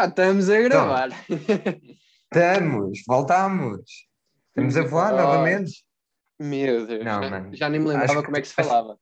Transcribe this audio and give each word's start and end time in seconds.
Já 0.00 0.06
estamos 0.06 0.48
a 0.48 0.58
gravar. 0.62 1.08
Estamos, 2.32 3.02
voltamos. 3.06 3.82
Estamos 4.48 4.74
a 4.78 4.82
voar 4.82 5.12
Oh, 5.12 5.16
novamente. 5.18 5.84
Meu 6.40 6.86
Deus, 6.86 7.04
Não, 7.04 7.22
já, 7.22 7.50
já 7.52 7.68
nem 7.68 7.78
me 7.80 7.88
lembrava 7.88 8.04
Acho 8.12 8.20
que- 8.20 8.24
como 8.24 8.36
é 8.38 8.40
que 8.40 8.48
se 8.48 8.54
acho- 8.58 8.68
falava. 8.70 8.98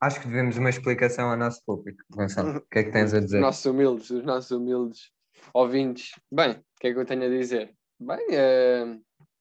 Acho 0.00 0.20
que 0.22 0.26
devemos 0.28 0.56
uma 0.56 0.70
explicação 0.70 1.28
ao 1.30 1.36
nosso 1.36 1.60
público. 1.66 2.02
Gonçalo, 2.10 2.56
o 2.56 2.60
que 2.62 2.78
é 2.78 2.84
que 2.84 2.90
tens 2.90 3.12
a 3.12 3.18
Os 3.18 3.24
dizer? 3.24 3.40
nossos 3.40 3.66
humildes, 3.66 4.08
os 4.08 4.24
nossos 4.24 4.50
humildes 4.50 5.10
ouvintes. 5.52 6.12
Bem, 6.32 6.52
o 6.52 6.64
que 6.80 6.86
é 6.88 6.92
que 6.94 6.98
eu 6.98 7.04
tenho 7.04 7.24
a 7.24 7.28
dizer? 7.28 7.74
Bem, 8.00 8.26
eh, 8.30 8.96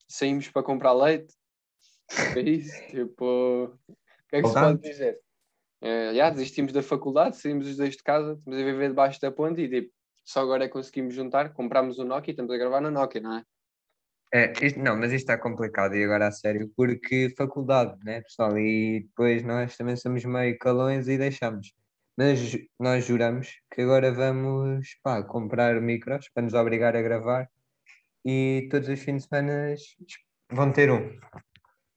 saímos 0.06 0.50
para 0.50 0.64
comprar 0.64 0.92
leite. 0.92 1.34
É 2.36 2.42
isso, 2.42 2.74
tipo. 2.92 3.24
O 3.88 3.96
que 4.28 4.36
é 4.36 4.42
que 4.42 4.48
se 4.50 4.54
pode 4.54 4.82
dizer? 4.82 5.18
Eh, 5.82 6.14
já 6.14 6.30
desistimos 6.30 6.74
da 6.74 6.84
faculdade, 6.84 7.38
saímos 7.38 7.68
os 7.70 7.78
dois 7.78 7.96
de 7.96 8.04
casa, 8.04 8.34
estamos 8.34 8.60
a 8.60 8.64
viver 8.66 8.90
debaixo 8.90 9.22
da 9.22 9.32
ponte 9.32 9.62
e 9.62 9.70
tipo, 9.70 9.94
só 10.24 10.42
agora 10.42 10.66
é 10.66 10.68
que 10.68 10.74
conseguimos 10.74 11.14
juntar, 11.14 11.54
comprámos 11.54 12.00
o 12.00 12.06
Nokia 12.06 12.32
e 12.32 12.34
estamos 12.34 12.52
a 12.54 12.58
gravar 12.58 12.82
no 12.82 12.92
Nokia, 12.92 13.22
não 13.22 13.38
é? 13.38 13.44
É, 14.34 14.52
isto- 14.66 14.80
não, 14.80 14.96
mas 14.98 15.12
isto 15.12 15.26
está 15.30 15.38
complicado 15.38 15.96
e 15.96 16.04
agora 16.04 16.28
a 16.28 16.32
sério, 16.32 16.72
porque 16.76 17.34
faculdade, 17.38 17.96
né, 18.04 18.22
pessoal? 18.22 18.58
E 18.58 19.02
depois 19.02 19.44
nós 19.44 19.78
também 19.78 19.96
somos 19.96 20.26
meio 20.26 20.58
calões 20.58 21.08
e 21.08 21.18
deixamos. 21.18 21.72
Mas 22.18 22.40
nós 22.80 23.06
juramos 23.06 23.50
que 23.72 23.82
agora 23.82 24.12
vamos 24.12 24.88
pá, 25.04 25.22
comprar 25.24 25.80
micros 25.82 26.30
para 26.34 26.44
nos 26.44 26.54
obrigar 26.54 26.96
a 26.96 27.02
gravar 27.02 27.48
e 28.26 28.68
todos 28.72 28.88
os 28.90 29.00
fins 29.00 29.24
de 29.24 29.30
semana 29.30 29.76
vão 30.52 30.72
ter 30.72 30.92
um. 30.92 31.16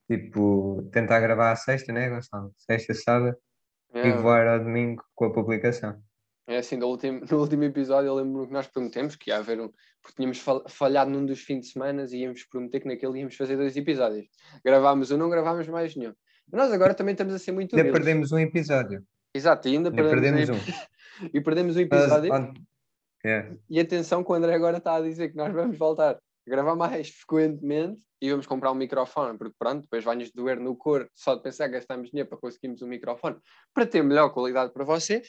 Tipo, 0.09 0.87
tentar 0.91 1.19
gravar 1.19 1.51
à 1.51 1.55
sexta, 1.55 1.91
né, 1.91 2.09
Gonçalo? 2.09 2.53
Sexta, 2.57 2.93
sábado 2.93 3.35
e 3.93 4.09
É, 4.09 4.11
voar 4.11 4.47
ao 4.47 4.59
domingo 4.59 5.03
com 5.15 5.25
a 5.25 5.33
publicação. 5.33 6.01
É 6.47 6.57
assim, 6.57 6.77
do 6.79 6.87
último, 6.87 7.21
no 7.29 7.37
último 7.39 7.63
episódio 7.63 8.07
eu 8.07 8.15
lembro 8.15 8.47
que 8.47 8.53
nós 8.53 8.67
prometemos 8.67 9.15
que 9.15 9.29
ia 9.29 9.37
haver 9.37 9.59
um, 9.59 9.69
porque 10.01 10.15
tínhamos 10.15 10.39
fal- 10.39 10.63
falhado 10.69 11.11
num 11.11 11.25
dos 11.25 11.41
fins 11.41 11.61
de 11.65 11.71
semana 11.73 12.05
e 12.09 12.17
íamos 12.21 12.43
prometer 12.45 12.79
que 12.79 12.87
naquele 12.87 13.19
íamos 13.19 13.35
fazer 13.35 13.57
dois 13.57 13.75
episódios. 13.75 14.25
Gravámos 14.63 15.11
um, 15.11 15.17
não 15.17 15.29
gravámos 15.29 15.67
mais 15.67 15.95
nenhum. 15.95 16.13
Nós 16.51 16.71
agora 16.71 16.93
também 16.93 17.11
estamos 17.11 17.33
a 17.33 17.39
ser 17.39 17.51
muito 17.51 17.75
Ainda 17.75 17.83
humildes. 17.89 17.99
perdemos 18.05 18.31
um 18.31 18.39
episódio. 18.39 19.03
Exato, 19.33 19.67
e 19.67 19.75
ainda 19.75 19.89
Ainda 19.89 20.01
perdemos, 20.03 20.45
perdemos 20.45 20.49
um. 20.69 21.25
um. 21.25 21.29
e 21.33 21.41
perdemos 21.41 21.75
um 21.75 21.79
episódio. 21.81 22.31
ó, 22.33 22.53
é. 23.25 23.51
E 23.69 23.79
atenção 23.79 24.23
que 24.23 24.31
o 24.31 24.35
André 24.35 24.53
agora 24.53 24.77
está 24.77 24.95
a 24.95 25.01
dizer 25.01 25.29
que 25.29 25.35
nós 25.35 25.53
vamos 25.53 25.77
voltar 25.77 26.15
a 26.15 26.19
gravar 26.49 26.75
mais 26.75 27.09
frequentemente 27.09 28.01
e 28.21 28.31
vamos 28.31 28.47
comprar 28.47 28.71
um 28.71 28.75
microfone, 28.75 29.37
porque 29.37 29.53
pronto, 29.59 29.81
depois 29.81 30.03
vai-nos 30.03 30.31
doer 30.31 30.59
no 30.59 30.75
cor 30.75 31.07
só 31.13 31.35
de 31.35 31.43
pensar 31.43 31.65
que 31.67 31.73
gastamos 31.73 32.09
dinheiro 32.09 32.29
para 32.29 32.37
conseguirmos 32.37 32.81
um 32.81 32.87
microfone 32.87 33.35
para 33.73 33.85
ter 33.85 34.01
melhor 34.01 34.29
qualidade 34.29 34.71
para 34.71 34.85
vocês. 34.85 35.27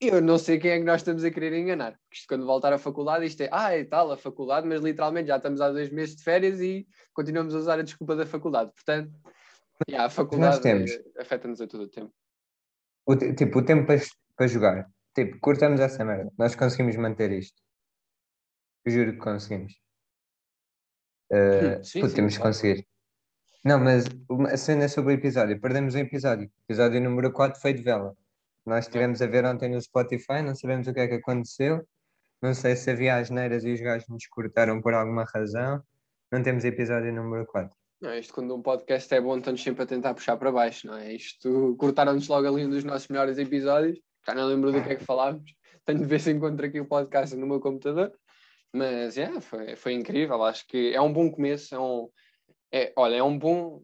Eu 0.00 0.20
não 0.20 0.36
sei 0.36 0.58
quem 0.58 0.72
é 0.72 0.78
que 0.78 0.84
nós 0.84 1.00
estamos 1.00 1.24
a 1.24 1.30
querer 1.30 1.54
enganar. 1.54 1.92
Porque 1.92 2.16
isto, 2.16 2.28
quando 2.28 2.44
voltar 2.44 2.72
à 2.72 2.78
faculdade, 2.78 3.24
isto 3.24 3.40
é, 3.42 3.48
ah, 3.50 3.74
é 3.74 3.82
tal, 3.84 4.12
a 4.12 4.16
faculdade, 4.16 4.66
mas 4.66 4.82
literalmente 4.82 5.28
já 5.28 5.36
estamos 5.36 5.60
há 5.60 5.70
dois 5.70 5.90
meses 5.90 6.16
de 6.16 6.22
férias 6.22 6.60
e 6.60 6.86
continuamos 7.14 7.54
a 7.54 7.58
usar 7.58 7.78
a 7.78 7.82
desculpa 7.82 8.14
da 8.14 8.26
faculdade. 8.26 8.70
Portanto, 8.72 9.10
yeah, 9.88 10.06
a 10.06 10.10
faculdade 10.10 10.68
eh, 10.68 11.02
afeta-nos 11.18 11.60
a 11.62 11.66
todo 11.66 11.84
o 11.84 11.88
tempo. 11.88 12.12
O, 13.06 13.16
tipo, 13.16 13.58
o 13.58 13.64
tempo 13.64 13.86
para, 13.86 14.00
para 14.36 14.46
jogar. 14.46 14.90
Tipo, 15.14 15.38
curtamos 15.40 15.80
essa 15.80 16.04
merda. 16.04 16.30
Nós 16.36 16.54
conseguimos 16.54 16.96
manter 16.96 17.32
isto. 17.32 17.62
Eu 18.84 18.92
juro 18.92 19.12
que 19.12 19.18
conseguimos. 19.18 19.72
Uh, 21.32 21.82
Sim, 21.82 22.02
sim, 22.06 22.14
temos 22.14 22.36
que 22.36 22.42
conseguir. 22.42 22.86
Não, 23.64 23.80
mas 23.80 24.04
a 24.52 24.56
cena 24.56 24.84
é 24.84 24.88
sobre 24.88 25.14
o 25.14 25.16
episódio. 25.16 25.60
Perdemos 25.60 25.94
o 25.94 25.98
episódio. 25.98 26.50
Episódio 26.68 27.00
número 27.00 27.32
4 27.32 27.60
foi 27.60 27.72
de 27.72 27.82
vela. 27.82 28.14
Nós 28.66 28.86
estivemos 28.86 29.22
a 29.22 29.26
ver 29.28 29.44
ontem 29.44 29.68
no 29.68 29.80
Spotify, 29.80 30.42
não 30.42 30.54
sabemos 30.56 30.88
o 30.88 30.92
que 30.92 30.98
é 30.98 31.06
que 31.06 31.14
aconteceu. 31.14 31.86
Não 32.42 32.52
sei 32.52 32.74
se 32.74 32.90
havia 32.90 33.16
asneiras 33.16 33.64
e 33.64 33.72
os 33.72 33.80
gajos 33.80 34.08
nos 34.08 34.26
cortaram 34.26 34.80
por 34.82 34.92
alguma 34.92 35.24
razão. 35.24 35.80
Não 36.32 36.42
temos 36.42 36.64
episódio 36.64 37.12
número 37.12 37.46
4. 37.46 37.70
Não, 38.00 38.12
isto 38.18 38.34
quando 38.34 38.54
um 38.54 38.60
podcast 38.60 39.14
é 39.14 39.20
bom, 39.20 39.38
estamos 39.38 39.62
sempre 39.62 39.84
a 39.84 39.86
tentar 39.86 40.14
puxar 40.14 40.36
para 40.36 40.50
baixo, 40.50 40.88
não 40.88 40.98
é? 40.98 41.14
Isto 41.14 41.76
cortaram-nos 41.78 42.26
logo 42.26 42.48
ali 42.48 42.66
um 42.66 42.70
dos 42.70 42.82
nossos 42.82 43.06
melhores 43.06 43.38
episódios, 43.38 43.98
já 44.26 44.34
não 44.34 44.48
lembro 44.48 44.72
do 44.72 44.82
que 44.82 44.90
é 44.90 44.96
que 44.96 45.04
falámos. 45.04 45.54
Tenho 45.84 46.00
de 46.00 46.04
ver 46.04 46.20
se 46.20 46.32
encontro 46.32 46.66
aqui 46.66 46.80
o 46.80 46.86
podcast 46.86 47.36
no 47.36 47.46
meu 47.46 47.60
computador, 47.60 48.12
mas 48.72 49.16
yeah, 49.16 49.40
foi, 49.40 49.76
foi 49.76 49.92
incrível. 49.92 50.42
Acho 50.42 50.66
que 50.66 50.92
é 50.92 51.00
um 51.00 51.12
bom 51.12 51.30
começo. 51.30 51.72
É 51.72 51.78
um, 51.78 52.08
é, 52.72 52.92
olha, 52.96 53.16
é 53.16 53.22
um 53.22 53.38
bom, 53.38 53.82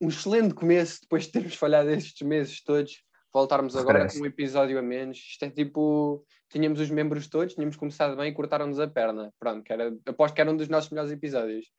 um 0.00 0.08
excelente 0.08 0.54
começo 0.54 1.02
depois 1.02 1.26
de 1.26 1.32
termos 1.32 1.54
falhado 1.54 1.90
estes 1.90 2.26
meses 2.26 2.64
todos. 2.64 3.04
Voltarmos 3.32 3.74
agora 3.76 4.00
Parece. 4.00 4.18
com 4.18 4.24
um 4.24 4.26
episódio 4.26 4.78
a 4.78 4.82
menos. 4.82 5.16
Isto 5.16 5.44
é 5.46 5.50
tipo. 5.50 6.24
Tínhamos 6.50 6.80
os 6.80 6.90
membros 6.90 7.28
todos, 7.28 7.54
tínhamos 7.54 7.76
começado 7.76 8.14
bem 8.14 8.30
e 8.30 8.34
cortaram-nos 8.34 8.78
a 8.78 8.86
perna. 8.86 9.32
Pronto, 9.38 9.62
que 9.62 9.72
era, 9.72 9.94
aposto 10.04 10.34
que 10.34 10.40
era 10.40 10.50
um 10.50 10.56
dos 10.56 10.68
nossos 10.68 10.90
melhores 10.90 11.10
episódios. 11.10 11.72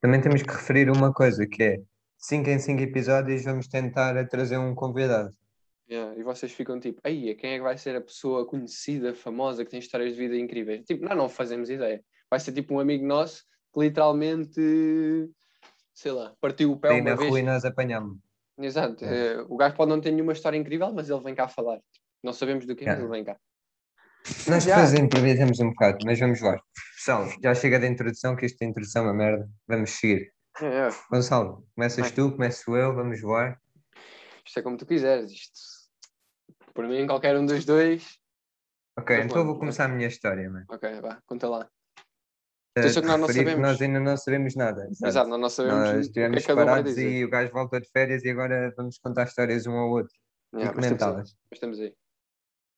Também 0.00 0.20
temos 0.20 0.42
que 0.42 0.52
referir 0.52 0.90
uma 0.90 1.12
coisa, 1.12 1.46
que 1.46 1.62
é 1.62 1.80
5 2.18 2.50
em 2.50 2.58
5 2.58 2.82
episódios 2.82 3.44
vamos 3.44 3.68
tentar 3.68 4.26
trazer 4.28 4.58
um 4.58 4.74
convidado. 4.74 5.30
Yeah, 5.88 6.16
e 6.18 6.22
vocês 6.22 6.52
ficam 6.52 6.78
tipo, 6.78 7.00
aí, 7.02 7.34
quem 7.34 7.52
é 7.52 7.56
que 7.56 7.62
vai 7.62 7.76
ser 7.76 7.96
a 7.96 8.00
pessoa 8.00 8.46
conhecida, 8.46 9.12
famosa, 9.14 9.64
que 9.64 9.70
tem 9.70 9.80
histórias 9.80 10.14
de 10.14 10.18
vida 10.18 10.36
incríveis? 10.36 10.84
Tipo, 10.84 11.04
nós 11.04 11.16
não 11.16 11.28
fazemos 11.28 11.68
ideia. 11.68 12.02
Vai 12.30 12.38
ser 12.38 12.52
tipo 12.52 12.74
um 12.74 12.80
amigo 12.80 13.04
nosso 13.04 13.44
que 13.72 13.80
literalmente, 13.80 14.60
sei 15.92 16.12
lá, 16.12 16.32
partiu 16.40 16.72
o 16.72 16.78
pé 16.78 16.90
Aí 16.90 17.00
uma 17.00 17.10
na 17.10 17.16
vez. 17.16 17.28
rua 17.28 17.40
e 17.40 17.42
nós 17.42 17.64
apanhamos. 17.64 18.18
Exato. 18.60 19.04
É. 19.04 19.34
eh, 19.34 19.44
o 19.48 19.56
gajo 19.56 19.74
pode 19.76 19.90
não 19.90 20.00
ter 20.00 20.10
nenhuma 20.12 20.32
história 20.32 20.56
incrível, 20.56 20.92
mas 20.92 21.08
ele 21.10 21.20
vem 21.20 21.34
cá 21.34 21.48
falar. 21.48 21.80
Não 22.22 22.32
sabemos 22.32 22.66
do 22.66 22.76
que, 22.76 22.84
mas 22.84 22.94
Yeah. 22.98 23.02
ele 23.02 23.10
vem 23.10 23.24
cá. 23.24 23.40
Nós 24.46 24.64
depois 24.66 24.92
improvisamos 24.94 25.60
um 25.60 25.70
bocado, 25.70 25.98
mas 26.04 26.18
vamos 26.20 26.40
lá. 26.42 26.60
Pessoal, 26.96 27.26
já 27.42 27.54
chega 27.54 27.80
da 27.80 27.86
introdução, 27.86 28.36
que 28.36 28.44
esta 28.44 28.64
introdução 28.64 29.02
é 29.04 29.06
uma 29.06 29.14
merda. 29.14 29.48
Vamos 29.66 29.90
seguir. 29.90 30.30
É, 30.60 30.66
é. 30.66 30.88
Gonçalo, 31.10 31.66
começas 31.74 32.00
Vai. 32.06 32.12
tu, 32.12 32.30
começo 32.32 32.76
eu, 32.76 32.94
vamos 32.94 33.20
voar. 33.22 33.58
Isto 34.44 34.58
é 34.58 34.62
como 34.62 34.76
tu 34.76 34.84
quiseres. 34.84 35.30
Isto, 35.32 35.58
por 36.74 36.86
mim, 36.86 37.06
qualquer 37.06 37.36
um 37.38 37.46
dos 37.46 37.64
dois. 37.64 38.18
Ok, 38.98 39.16
Então 39.16 39.26
então 39.26 39.38
eu 39.38 39.44
vou 39.46 39.54
vamos, 39.54 39.58
começar 39.60 39.86
a 39.86 39.88
minha 39.88 40.08
história, 40.08 40.50
mano. 40.50 40.66
Ok, 40.68 41.00
vá, 41.00 41.18
conta 41.26 41.48
lá. 41.48 41.68
Eh, 42.76 42.80
Atenção 42.80 43.02
que 43.02 43.08
nós 43.08 43.20
não 43.20 43.28
sabemos. 43.28 43.60
nós 43.60 43.82
ainda 43.82 44.00
não 44.00 44.16
sabemos 44.16 44.54
nada. 44.54 44.84
exato. 44.86 45.06
Exato, 45.06 45.28
nós 45.30 45.40
não 45.40 45.48
sabemos 45.50 45.78
Nós 45.80 45.88
o 45.88 45.92
que 45.92 45.96
é 45.98 46.00
estivemos 46.02 46.44
um 46.44 46.54
parados 46.54 46.98
e 46.98 47.24
o 47.24 47.28
gajo 47.30 47.52
volta 47.52 47.80
de 47.80 47.88
férias 47.90 48.24
e 48.24 48.30
agora 48.30 48.72
vamos 48.76 48.98
contar 48.98 49.24
histórias 49.24 49.66
um 49.66 49.72
ao 49.76 49.90
outro 49.90 50.14
Yeah, 50.52 50.72
e 50.72 50.74
comentá-las. 50.74 51.36
mas 51.50 51.56
estamos 51.56 51.78
aí. 51.80 51.94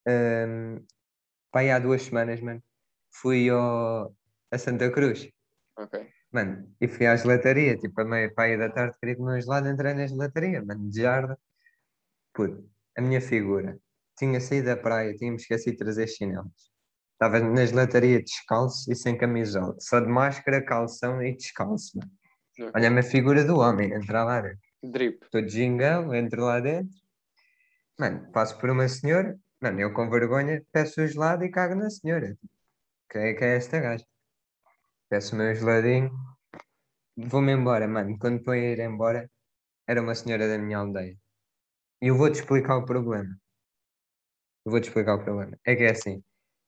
Um, 0.07 0.85
pai, 1.51 1.71
há 1.71 1.79
duas 1.79 2.03
semanas, 2.03 2.41
mano, 2.41 2.63
fui 3.11 3.49
ao, 3.49 4.15
a 4.51 4.59
Santa 4.59 4.91
Cruz. 4.91 5.29
Ok. 5.79 6.07
Mano, 6.31 6.75
e 6.81 6.89
fui 6.89 7.07
à 7.07 7.15
gelataria, 7.17 7.77
tipo, 7.77 7.99
a 8.01 8.05
meia 8.05 8.33
paia 8.35 8.57
da 8.59 8.71
tarde 8.71 8.97
queria 8.99 9.17
comer 9.17 9.39
um 9.39 9.41
gelado, 9.41 9.69
entrei 9.69 9.95
na 9.95 10.07
gelataria, 10.07 10.63
mano, 10.65 10.89
de 10.91 11.01
jarda. 11.01 11.39
Puto, 12.35 12.67
a 12.97 13.01
minha 13.03 13.21
figura. 13.21 13.79
Tinha 14.19 14.41
saído 14.41 14.67
da 14.67 14.77
praia, 14.77 15.15
tinha-me 15.15 15.37
esquecido 15.37 15.73
de 15.73 15.79
trazer 15.79 16.07
chinelos. 16.09 16.72
Estava 17.23 17.39
na 17.39 17.65
gelataria 17.65 18.21
descalço 18.21 18.91
e 18.91 18.97
sem 18.97 19.17
camisola. 19.17 19.77
Só 19.79 20.01
de 20.01 20.09
máscara, 20.09 20.61
calção 20.61 21.23
e 21.23 21.37
descalço, 21.37 21.97
mano. 21.97 22.11
Olha 22.75 22.89
a 22.89 22.91
minha 22.91 23.05
figura 23.05 23.45
do 23.45 23.61
homem, 23.61 23.93
entrar 23.93 24.25
lá 24.25 24.41
dentro. 24.41 24.59
Drip. 24.83 25.23
Estou 25.23 25.41
de 25.41 25.49
gingão, 25.49 26.13
entro 26.13 26.45
lá 26.45 26.59
dentro. 26.59 26.93
Mano, 27.97 28.29
passo 28.33 28.59
por 28.59 28.71
uma 28.71 28.89
senhora. 28.89 29.39
Mano, 29.61 29.79
eu 29.79 29.95
com 29.95 30.11
vergonha 30.11 30.65
peço 30.73 31.01
o 31.01 31.07
gelado 31.07 31.45
e 31.45 31.49
cago 31.49 31.77
na 31.77 31.91
senhora. 31.91 32.37
Que 33.09 33.19
é, 33.19 33.35
que 33.35 33.45
é 33.45 33.57
esta 33.57 33.79
gaja? 33.79 34.05
Peço 35.09 35.37
o 35.37 35.39
meu 35.39 35.55
geladinho. 35.55 36.11
Vou-me 37.17 37.53
embora, 37.53 37.87
mano. 37.87 38.19
Quando 38.19 38.39
estou 38.39 38.53
a 38.53 38.59
ir 38.59 38.81
embora, 38.81 39.31
era 39.87 40.03
uma 40.03 40.17
senhora 40.17 40.49
da 40.49 40.59
minha 40.59 40.79
aldeia. 40.79 41.17
E 42.03 42.09
eu 42.09 42.17
vou-te 42.17 42.41
explicar 42.41 42.79
o 42.79 42.85
problema. 42.85 43.31
Eu 44.65 44.73
vou-te 44.73 44.89
explicar 44.89 45.15
o 45.15 45.23
problema. 45.23 45.57
É 45.65 45.77
que 45.77 45.85
é 45.85 45.93
assim. 45.93 46.21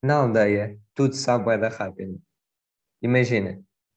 Na 0.06 0.14
aldeia, 0.22 0.66
tudo 0.94 1.14
sabe 1.24 1.44
bué 1.44 1.56
da 1.58 1.68
rápido. 1.68 2.20
Imagina, 3.02 3.52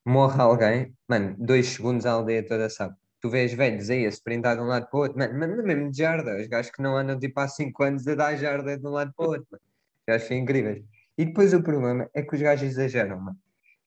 morre 0.05 0.41
alguém, 0.41 0.95
mano, 1.07 1.35
dois 1.39 1.67
segundos 1.67 2.05
a 2.05 2.11
aldeia 2.13 2.45
toda 2.47 2.69
sabe. 2.69 2.95
Tu 3.21 3.29
vês 3.29 3.53
velhos 3.53 3.89
aí 3.89 4.05
a 4.05 4.09
sprintar 4.09 4.55
de 4.57 4.61
um 4.63 4.67
lado 4.67 4.87
para 4.89 4.97
o 4.99 5.01
outro, 5.03 5.17
mano, 5.19 5.39
mano, 5.39 5.63
mesmo 5.63 5.91
de 5.91 5.97
jarda, 5.99 6.37
os 6.41 6.47
gajos 6.47 6.71
que 6.71 6.81
não 6.83 6.97
andam 6.97 7.19
tipo 7.19 7.39
há 7.41 7.47
5 7.49 7.83
anos 7.83 8.07
a 8.07 8.15
dar 8.15 8.35
jarda 8.37 8.77
de 8.79 8.87
um 8.87 8.91
lado 8.91 9.13
para 9.15 9.25
o 9.27 9.29
outro, 9.31 9.47
mano. 9.51 9.63
Gajos 10.07 10.27
são 10.27 10.37
incríveis. 10.37 10.83
E 11.17 11.25
depois 11.25 11.53
o 11.53 11.63
problema 11.63 12.09
é 12.15 12.23
que 12.23 12.35
os 12.35 12.41
gajos 12.41 12.69
exageram, 12.69 13.19
mano. 13.21 13.37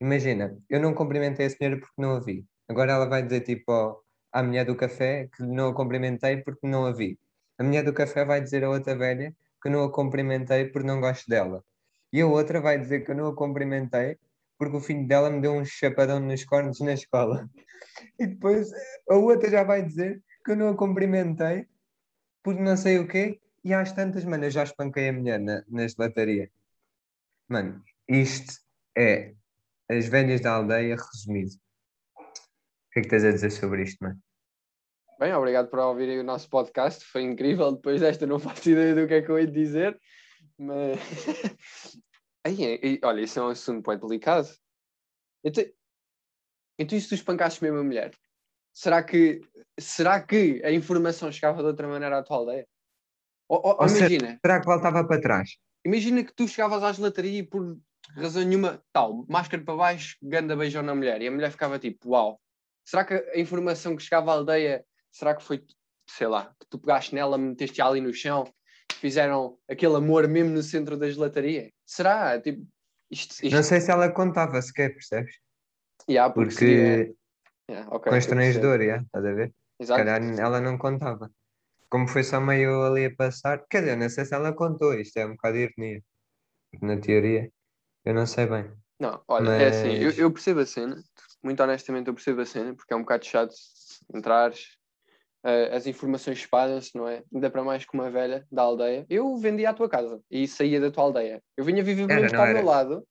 Imagina, 0.00 0.56
eu 0.70 0.81
não 0.81 0.94
cumprimentei 0.94 1.46
a 1.46 1.50
senhora 1.50 1.78
porque 1.81 1.94
não 2.02 2.17
a 2.17 2.20
vi. 2.20 2.46
Agora 2.69 2.93
ela 2.93 3.06
vai 3.08 3.22
dizer 3.25 3.43
tipo 3.43 3.72
ao- 3.72 4.05
à 4.32 4.43
mulher 4.43 4.67
do 4.67 4.76
café 4.76 5.28
que 5.37 5.43
não 5.44 5.70
a 5.70 5.75
cumprimentei 5.75 6.38
porque 6.38 6.67
não 6.69 6.87
a 6.87 6.93
vi. 6.93 7.19
A 7.58 7.64
mulher 7.64 7.84
do 7.84 7.93
café 7.94 8.25
vai 8.26 8.40
dizer 8.43 8.64
a 8.64 8.70
outra 8.70 8.96
velha 8.96 9.34
que 9.62 9.70
não 9.70 9.84
a 9.84 9.93
cumprimentei 9.93 10.67
porque 10.67 10.87
não 10.88 11.00
gosto 11.00 11.28
dela. 11.28 11.64
E 12.12 12.20
a 12.20 12.26
outra 12.26 12.60
vai 12.60 12.78
dizer 12.78 13.04
que 13.04 13.10
eu 13.10 13.16
não 13.16 13.28
a 13.28 13.34
cumprimentei 13.34 14.18
porque 14.58 14.76
o 14.76 14.80
filho 14.80 15.06
dela 15.06 15.30
me 15.30 15.40
deu 15.40 15.54
um 15.54 15.64
chapadão 15.64 16.20
nos 16.20 16.44
cornos 16.44 16.80
na 16.80 16.92
escola. 16.92 17.48
E 18.18 18.26
depois 18.26 18.70
a 19.08 19.14
outra 19.14 19.50
já 19.50 19.64
vai 19.64 19.82
dizer 19.82 20.22
que 20.44 20.52
eu 20.52 20.56
não 20.56 20.68
a 20.68 20.76
cumprimentei 20.76 21.66
porque 22.42 22.60
não 22.60 22.76
sei 22.76 22.98
o 22.98 23.08
quê. 23.08 23.40
E 23.64 23.72
às 23.72 23.92
tantas, 23.92 24.24
mano, 24.24 24.44
eu 24.44 24.50
já 24.50 24.62
espanquei 24.62 25.08
a 25.08 25.12
mulher 25.12 25.40
na, 25.40 25.64
na 25.66 25.88
gelataria. 25.88 26.50
Mano, 27.48 27.82
isto 28.06 28.60
é 28.96 29.34
as 29.88 30.06
velhas 30.08 30.40
da 30.40 30.52
aldeia 30.52 30.94
resumido. 30.94 31.52
O 32.16 32.92
que 32.92 33.00
é 33.00 33.02
que 33.02 33.08
tens 33.08 33.24
a 33.24 33.32
dizer 33.32 33.50
sobre 33.50 33.82
isto, 33.82 33.98
mano? 34.02 34.18
Bem, 35.18 35.32
obrigado 35.34 35.68
por 35.68 35.78
ouvirem 35.78 36.20
o 36.20 36.24
nosso 36.24 36.48
podcast. 36.48 37.04
Foi 37.04 37.22
incrível. 37.22 37.72
Depois 37.72 38.00
desta, 38.00 38.26
não 38.26 38.38
faço 38.38 38.70
ideia 38.70 38.94
do 38.94 39.06
que 39.06 39.14
é 39.14 39.22
que 39.22 39.30
eu 39.30 39.38
ia 39.38 39.46
dizer. 39.46 39.98
Mas. 40.60 40.98
Aí, 42.44 43.00
olha, 43.02 43.22
isso 43.22 43.38
é 43.38 43.42
um 43.42 43.48
assunto 43.48 43.86
muito 43.86 44.06
delicado. 44.06 44.48
Então, 45.42 45.64
então, 46.78 47.00
se 47.00 47.08
tu 47.08 47.14
espancasses 47.14 47.60
mesmo 47.60 47.78
a 47.78 47.84
mulher? 47.84 48.14
Será 48.72 49.02
que, 49.02 49.40
será 49.78 50.20
que 50.22 50.62
a 50.64 50.70
informação 50.70 51.32
chegava 51.32 51.62
de 51.62 51.68
outra 51.68 51.88
maneira 51.88 52.18
à 52.18 52.22
tua 52.22 52.36
aldeia? 52.36 52.68
Ou, 53.48 53.60
ou, 53.64 53.76
Ou 53.80 53.88
imagina, 53.88 54.38
Será 54.44 54.60
que 54.60 54.66
voltava 54.66 55.06
para 55.06 55.20
trás? 55.20 55.56
imagina 55.84 56.22
que 56.22 56.32
tu 56.32 56.46
chegavas 56.46 56.82
à 56.82 56.92
gelataria 56.92 57.40
e 57.40 57.42
por 57.42 57.78
razão 58.14 58.44
nenhuma, 58.44 58.82
tal, 58.92 59.24
máscara 59.28 59.62
para 59.62 59.76
baixo, 59.76 60.16
ganda 60.22 60.56
beijão 60.56 60.82
na 60.82 60.94
mulher, 60.94 61.20
e 61.20 61.28
a 61.28 61.30
mulher 61.30 61.50
ficava 61.50 61.78
tipo, 61.78 62.10
uau. 62.10 62.40
Será 62.84 63.04
que 63.04 63.14
a 63.14 63.38
informação 63.38 63.96
que 63.96 64.02
chegava 64.02 64.30
à 64.30 64.34
aldeia, 64.34 64.84
será 65.10 65.34
que 65.34 65.42
foi, 65.42 65.64
sei 66.08 66.26
lá, 66.26 66.54
que 66.58 66.66
tu 66.68 66.78
pegaste 66.78 67.14
nela, 67.14 67.36
meteste 67.36 67.80
ali 67.82 68.00
no 68.00 68.12
chão, 68.12 68.44
fizeram 69.00 69.58
aquele 69.69 69.97
amor 69.97 70.29
mesmo 70.29 70.52
no 70.52 70.62
centro 70.62 70.97
da 70.97 71.11
gelataria? 71.11 71.73
Será? 71.87 72.41
Tipo, 72.41 72.67
isto, 73.11 73.32
isto 73.44 73.55
Não 73.55 73.62
sei 73.62 73.81
se 73.81 73.91
ela 73.91 74.11
contava 74.11 74.61
sequer, 74.62 74.91
percebes? 74.93 75.35
Yeah, 76.08 76.32
porque 76.32 76.50
Porque 76.50 76.58
seria- 76.67 77.14
Yeah, 77.70 77.88
ok, 77.88 77.94
eu 77.94 78.00
percebo. 78.00 78.35
constrangedor, 78.35 78.82
já, 78.85 78.97
estás 79.02 79.25
a 79.25 79.32
ver? 79.32 79.49
Se 79.49 79.82
Exato. 79.85 79.99
calhar 79.99 80.23
ela 80.38 80.61
não 80.61 80.76
contava. 80.76 81.31
Como 81.88 82.06
foi 82.08 82.23
só 82.25 82.41
meio 82.41 82.82
ali 82.85 83.05
a 83.06 83.14
passar, 83.14 83.64
quer 83.70 83.81
dizer, 83.81 83.97
não 83.97 84.08
sei 84.08 84.25
se 84.25 84.35
ela 84.35 84.52
contou, 84.52 84.93
isto 84.94 85.17
é 85.19 85.26
um 85.26 85.32
bocado 85.32 85.56
de 85.56 85.62
ironia. 85.64 86.03
Na 86.82 86.96
teoria, 87.00 87.50
eu 88.05 88.14
não 88.14 88.26
sei 88.26 88.46
bem. 88.46 88.70
Não, 88.99 89.23
olha, 89.29 89.50
é 89.50 89.69
assim, 89.69 89.94
eu, 89.94 90.06
Mas- 90.06 90.19
eu 90.19 90.32
percebo 90.32 90.61
a 90.61 90.67
cena, 90.67 91.03
muito 91.43 91.62
honestamente 91.62 92.08
eu 92.08 92.14
percebo 92.14 92.41
a 92.43 92.46
cena, 92.46 92.75
porque 92.75 92.93
é 92.93 92.96
um 92.96 93.00
bocado 93.00 93.25
chato 93.25 93.55
entrares, 94.14 94.76
eh, 95.44 95.75
as 95.75 95.87
informações 95.87 96.38
espalham-se, 96.38 96.96
não 96.96 97.08
é? 97.08 97.22
Ainda 97.32 97.50
para 97.50 97.64
mais 97.64 97.84
que 97.84 97.94
uma 97.94 98.10
velha 98.10 98.46
da 98.50 98.62
aldeia. 98.62 99.06
Eu 99.08 99.37
vendia 99.37 99.70
a 99.70 99.75
tua 99.75 99.88
casa 99.88 100.20
e 100.31 100.46
saía 100.46 100.81
da 100.81 100.90
tua 100.90 101.04
aldeia. 101.04 101.42
Eu 101.56 101.64
vinha 101.64 101.82
viver 101.82 102.06
mesmo 102.06 102.37
não 102.37 102.44
ao 102.44 102.52
meu 102.52 102.64
lado. 102.64 103.06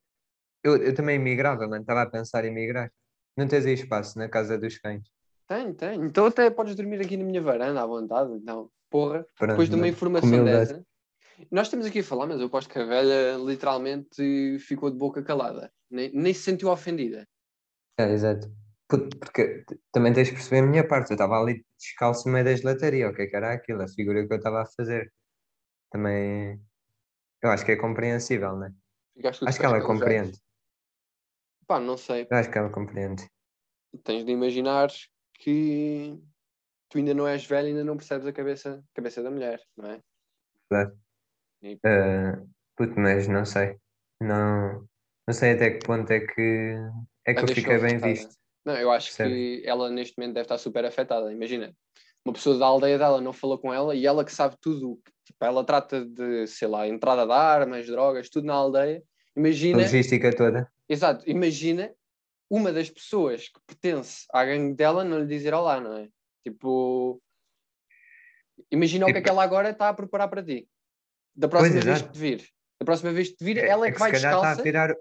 Eu, 0.64 0.78
eu 0.78 0.94
também 0.94 1.16
emigrava, 1.16 1.68
mano, 1.68 1.82
estava 1.82 2.02
a 2.02 2.10
pensar 2.10 2.46
em 2.46 2.50
emigrar. 2.50 2.92
Não 3.36 3.48
tens 3.48 3.66
aí 3.66 3.74
espaço 3.74 4.18
na 4.20 4.28
casa 4.28 4.58
dos 4.58 4.78
cães. 4.78 5.04
Tenho, 5.48 5.74
tenho. 5.74 6.06
Então 6.06 6.26
até 6.26 6.50
podes 6.50 6.76
dormir 6.76 7.02
aqui 7.02 7.18
na 7.18 7.24
minha 7.24 7.42
varanda 7.42 7.82
à 7.82 7.86
vontade. 7.86 8.32
Então, 8.34 8.70
porra, 8.90 9.26
Pronto, 9.38 9.52
depois 9.52 9.70
de 9.70 9.76
uma 9.76 9.88
informação 9.88 10.44
dessa. 10.44 10.84
Nós 11.50 11.68
estamos 11.68 11.86
aqui 11.86 12.00
a 12.00 12.04
falar, 12.04 12.28
mas 12.28 12.40
eu 12.40 12.48
aposto 12.48 12.70
que 12.70 12.78
a 12.78 12.86
velha 12.86 13.38
literalmente 13.38 14.60
ficou 14.60 14.92
de 14.92 14.98
boca 14.98 15.24
calada. 15.24 15.72
Nem, 15.90 16.12
nem 16.14 16.34
se 16.34 16.42
sentiu 16.42 16.70
ofendida. 16.70 17.26
É, 17.98 18.12
exato. 18.12 18.52
Porque 18.90 19.64
também 19.92 20.12
tens 20.12 20.30
de 20.30 20.34
perceber 20.34 20.64
a 20.64 20.68
minha 20.68 20.88
parte. 20.88 21.12
Eu 21.12 21.16
estava 21.16 21.40
ali 21.40 21.64
descalço 21.78 22.28
no 22.28 22.34
meio 22.34 22.44
da 22.44 22.56
gelataria. 22.56 23.08
O 23.08 23.14
que 23.14 23.22
é 23.22 23.28
que 23.28 23.36
era 23.36 23.54
aquilo? 23.54 23.84
A 23.84 23.88
figura 23.88 24.26
que 24.26 24.34
eu 24.34 24.38
estava 24.38 24.64
a 24.64 24.66
fazer. 24.66 25.14
Também. 25.92 26.60
Eu 27.42 27.52
acho 27.52 27.64
que 27.64 27.72
é 27.72 27.76
compreensível, 27.76 28.58
né? 28.58 28.74
Com 29.22 29.30
os 29.30 29.44
Acho 29.44 29.60
que 29.60 29.66
ela 29.66 29.82
compreende. 29.82 30.38
Pá, 31.68 31.80
não 31.80 31.98
sei. 31.98 32.28
Eu 32.30 32.38
acho 32.38 32.50
que 32.50 32.58
ela 32.58 32.72
compreende. 32.72 33.30
tens 34.04 34.26
de 34.26 34.32
imaginar 34.32 34.90
que 35.36 36.20
tu 36.90 36.98
ainda 36.98 37.14
não 37.14 37.28
és 37.28 37.46
velho 37.46 37.68
e 37.68 37.72
ainda 37.72 37.84
não 37.84 37.96
percebes 37.96 38.26
a 38.26 38.34
cabeça, 38.34 38.84
cabeça 38.94 39.22
da 39.22 39.30
mulher, 39.30 39.62
não 39.78 39.92
é? 39.92 40.02
Ah, 41.84 42.42
puto, 42.76 43.00
mas 43.00 43.28
não 43.28 43.46
sei. 43.46 43.78
Não, 44.20 44.88
não 45.28 45.34
sei 45.34 45.54
até 45.54 45.72
que 45.72 45.86
ponto 45.86 46.12
é 46.12 46.22
que, 46.22 46.76
é 47.26 47.34
que 47.34 47.40
A 47.40 47.44
eu 47.44 47.48
fiquei 47.48 47.78
bem 47.78 47.98
visto. 48.00 48.39
Não, 48.66 48.76
eu 48.76 48.92
acho 48.92 49.12
Certo. 49.12 49.30
que 49.32 49.62
ela 49.66 49.90
neste 49.90 50.18
momento 50.18 50.34
deve 50.36 50.46
estar 50.46 50.58
super 50.58 50.86
afetada. 50.86 51.32
Imagina, 51.32 51.74
uma 52.26 52.34
pessoa 52.34 52.58
da 52.58 52.66
aldeia 52.66 52.98
dela 52.98 53.22
não 53.22 53.34
falou 53.34 53.58
com 53.58 53.74
ela 53.74 53.96
e 53.96 54.06
ela 54.06 54.24
que 54.26 54.32
sabe 54.34 54.56
tudo, 54.62 55.00
tipo, 55.26 55.44
ela 55.44 55.64
trata 55.64 56.06
de, 56.06 56.46
sei 56.48 56.68
lá, 56.68 56.88
entrada 56.88 57.26
de 57.26 57.32
armas, 57.32 57.88
drogas, 57.88 58.30
tudo 58.30 58.46
na 58.46 58.54
aldeia. 58.54 59.02
Imagina, 59.36 59.78
logística 59.80 60.36
toda. 60.36 60.70
exato, 60.88 61.24
imagina 61.30 61.94
uma 62.50 62.74
das 62.74 62.90
pessoas 62.90 63.48
que 63.48 63.60
pertence 63.66 64.26
à 64.34 64.44
gangue 64.44 64.74
dela 64.76 65.04
não 65.04 65.20
lhe 65.20 65.28
dizer 65.28 65.54
olá, 65.54 65.80
não 65.80 65.96
é? 65.98 66.10
Tipo, 66.44 67.22
imagina 68.72 69.06
o 69.06 69.08
que 69.08 69.12
é 69.12 69.16
Tipo- 69.16 69.24
que 69.26 69.30
ela 69.30 69.44
agora 69.44 69.70
está 69.70 69.90
a 69.90 69.94
preparar 69.94 70.28
para 70.30 70.44
ti. 70.44 70.68
Da 71.36 71.48
próxima 71.48 71.74
Pois, 71.74 71.86
vez 71.86 71.98
exato. 71.98 72.12
que 72.12 72.18
te 72.18 72.20
vir. 72.20 72.50
Da 72.80 72.86
próxima 72.86 73.12
vez 73.12 73.30
que 73.30 73.36
te 73.38 73.44
vir, 73.44 73.58
É, 73.58 73.68
ela 73.68 73.86
é 73.86 73.90
é 73.90 73.92
que, 73.92 73.96
que 73.96 74.00
vai 74.00 74.14
se 74.16 74.22
calhar 74.22 74.34
está 74.34 74.42
descalça. 74.56 74.62
a 74.62 74.64
virar, 74.64 74.96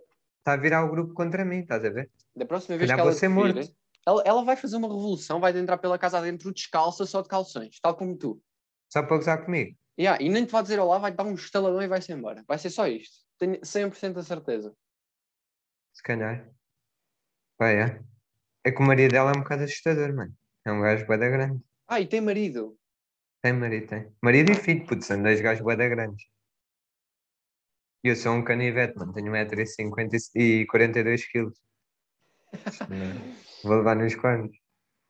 está 0.48 0.54
a 0.54 0.56
virar 0.56 0.84
o 0.84 0.90
grupo 0.90 1.12
contra 1.12 1.44
mim, 1.44 1.58
estás 1.58 1.84
a 1.84 1.90
ver? 1.90 2.10
Da 2.34 2.46
próxima 2.46 2.78
vez 2.78 2.90
calhar 2.90 2.96
que 3.04 3.08
ela 3.08 3.12
ser 3.12 3.28
vir, 3.28 3.34
morto. 3.34 3.74
ela, 4.06 4.22
ela 4.24 4.44
vai 4.44 4.56
fazer 4.56 4.76
uma 4.76 4.88
revolução, 4.88 5.40
vai 5.40 5.56
entrar 5.56 5.76
pela 5.76 5.98
casa 5.98 6.18
adentro 6.18 6.52
descalça, 6.52 7.04
só 7.04 7.20
de 7.20 7.28
calções, 7.28 7.78
tal 7.80 7.94
como 7.94 8.16
tu. 8.16 8.42
Só 8.90 9.02
para 9.02 9.16
gozar 9.16 9.44
comigo. 9.44 9.76
Yeah, 10.00 10.22
e 10.22 10.28
nem 10.28 10.46
te 10.46 10.52
vai 10.52 10.62
dizer 10.62 10.78
olá, 10.78 10.98
vai 10.98 11.12
dar 11.12 11.24
um 11.24 11.34
estaladão 11.34 11.82
e 11.82 11.88
vai-se 11.88 12.12
embora. 12.12 12.44
Vai 12.46 12.56
ser 12.58 12.70
só 12.70 12.86
isto. 12.86 13.18
Tenho 13.36 13.60
100% 13.60 14.16
a 14.16 14.22
certeza. 14.22 14.74
Se 15.92 16.02
calhar. 16.02 16.48
Vai, 17.58 17.82
é. 17.82 18.02
É 18.64 18.70
que 18.70 18.80
o 18.80 18.86
marido 18.86 19.10
dela 19.10 19.32
é 19.32 19.36
um 19.36 19.42
bocado 19.42 19.64
assustador, 19.64 20.14
mano. 20.14 20.32
É 20.64 20.72
um 20.72 20.80
gajo 20.80 21.04
bué 21.04 21.18
da 21.18 21.28
grande. 21.28 21.60
Ah, 21.88 22.00
e 22.00 22.06
tem 22.06 22.20
marido. 22.20 22.78
Tem 23.42 23.52
marido, 23.52 23.88
tem. 23.88 24.12
Marido 24.22 24.52
e 24.52 24.54
filho, 24.54 24.86
puto, 24.86 25.04
são 25.04 25.20
dois 25.20 25.40
gajos 25.40 25.62
bué 25.64 25.76
da 25.76 25.88
grandes. 25.88 26.26
E 28.04 28.08
eu 28.08 28.16
sou 28.16 28.32
um 28.32 28.44
canivete, 28.44 28.96
mano. 28.96 29.12
Tenho 29.12 29.32
1,50m 29.32 30.30
e 30.36 30.66
42kg. 30.66 31.52
Vou 33.64 33.76
levar 33.76 33.96
nos 33.96 34.14
cornos. 34.14 34.56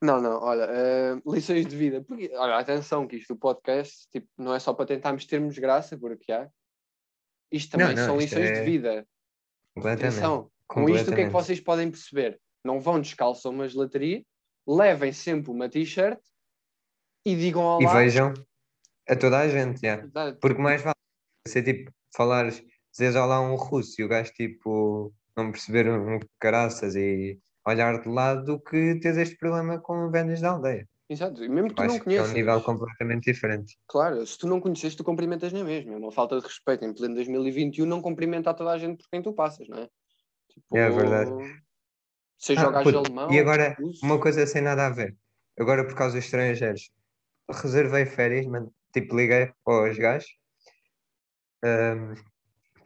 Não, 0.00 0.20
não, 0.22 0.40
olha, 0.40 0.64
eh, 0.70 1.20
lições 1.26 1.66
de 1.66 1.76
vida. 1.76 2.02
Porque, 2.04 2.30
olha, 2.34 2.56
atenção 2.56 3.06
que 3.06 3.16
isto 3.16 3.34
do 3.34 3.40
podcast 3.40 4.08
tipo, 4.10 4.28
não 4.38 4.54
é 4.54 4.60
só 4.60 4.72
para 4.72 4.86
tentarmos 4.86 5.26
termos 5.26 5.58
graça, 5.58 5.98
porque 5.98 6.30
há. 6.30 6.48
Isto 7.50 7.72
também 7.72 7.88
Não, 7.88 7.94
não, 7.94 8.04
são 8.04 8.18
isto 8.18 8.36
lições 8.36 8.50
é 8.50 8.60
de 8.60 8.70
vida. 8.70 9.06
Completamente. 9.74 10.16
Atenção, 10.18 10.50
com 10.68 10.88
isto 10.88 11.10
o 11.10 11.14
que 11.14 11.22
é 11.22 11.24
que 11.26 11.32
vocês 11.32 11.60
podem 11.60 11.90
perceber? 11.90 12.40
Não 12.64 12.80
vão 12.80 13.00
descalço 13.00 13.48
a 13.48 13.50
uma 13.50 13.66
gelataria, 13.66 14.24
levem 14.66 15.12
sempre 15.12 15.50
uma 15.50 15.68
t-shirt 15.68 16.20
e 17.24 17.34
digam 17.34 17.80
E 17.80 17.84
olá. 17.84 17.94
vejam 17.94 18.34
a 19.08 19.16
toda 19.16 19.38
a 19.38 19.48
gente. 19.48 19.84
Exato. 19.84 20.38
Porque 20.40 20.60
mais 20.60 20.82
vale 20.82 20.94
ser 21.46 21.62
tipo, 21.62 21.90
falares, 22.14 22.62
dizeres 22.98 23.14
olá 23.16 23.36
a 23.36 23.40
um 23.40 23.54
russo 23.54 24.00
e 24.00 24.04
o 24.04 24.08
gajo 24.08 24.32
tipo 24.32 25.12
não 25.36 25.52
perceber 25.52 25.88
um 25.88 26.18
caraças 26.40 26.96
e 26.96 27.38
olhar 27.64 28.00
de 28.00 28.08
lado 28.08 28.44
do 28.44 28.60
que 28.60 28.98
teres 29.00 29.18
este 29.18 29.36
problema 29.36 29.78
com 29.78 30.10
vendas 30.10 30.40
da 30.40 30.50
aldeia. 30.50 30.88
Exato. 31.08 31.42
E 31.44 31.48
mesmo 31.48 31.68
que 31.70 31.76
tu 31.76 31.84
não 31.84 31.88
que 31.88 31.94
é 31.94 32.00
um 32.00 32.04
conheças. 32.04 32.32
nível 32.34 32.60
completamente 32.60 33.24
diferente. 33.32 33.78
Claro, 33.86 34.26
se 34.26 34.36
tu 34.36 34.46
não 34.46 34.60
conheces, 34.60 34.94
tu 34.94 35.04
cumprimentas 35.04 35.52
na 35.52 35.62
mesma. 35.64 35.94
É 35.94 35.96
uma 35.96 36.12
falta 36.12 36.38
de 36.38 36.44
respeito. 36.44 36.84
Em 36.84 36.92
pleno 36.92 37.14
2021, 37.14 37.86
não 37.86 38.02
cumprimentar 38.02 38.54
toda 38.54 38.72
a 38.72 38.78
gente 38.78 38.98
por 38.98 39.08
quem 39.10 39.22
tu 39.22 39.32
passas, 39.32 39.66
não 39.68 39.78
é? 39.78 39.88
Tipo, 40.48 40.76
É 40.76 40.90
verdade. 40.90 41.30
Seja 42.36 42.66
Ah, 42.66 42.68
o 42.68 42.72
gajo 42.72 42.98
alemão. 42.98 43.30
e 43.30 43.38
agora, 43.38 43.76
uma 44.02 44.20
coisa 44.20 44.46
sem 44.46 44.60
nada 44.60 44.86
a 44.86 44.90
ver. 44.90 45.16
Agora, 45.58 45.84
por 45.86 45.94
causa 45.94 46.16
dos 46.16 46.24
estrangeiros, 46.24 46.90
reservei 47.50 48.04
férias, 48.04 48.44
mano. 48.46 48.72
Tipo, 48.92 49.16
liguei 49.16 49.50
para 49.64 49.90
os 49.90 49.96
gajos. 49.98 50.28
ahm, 51.64 52.14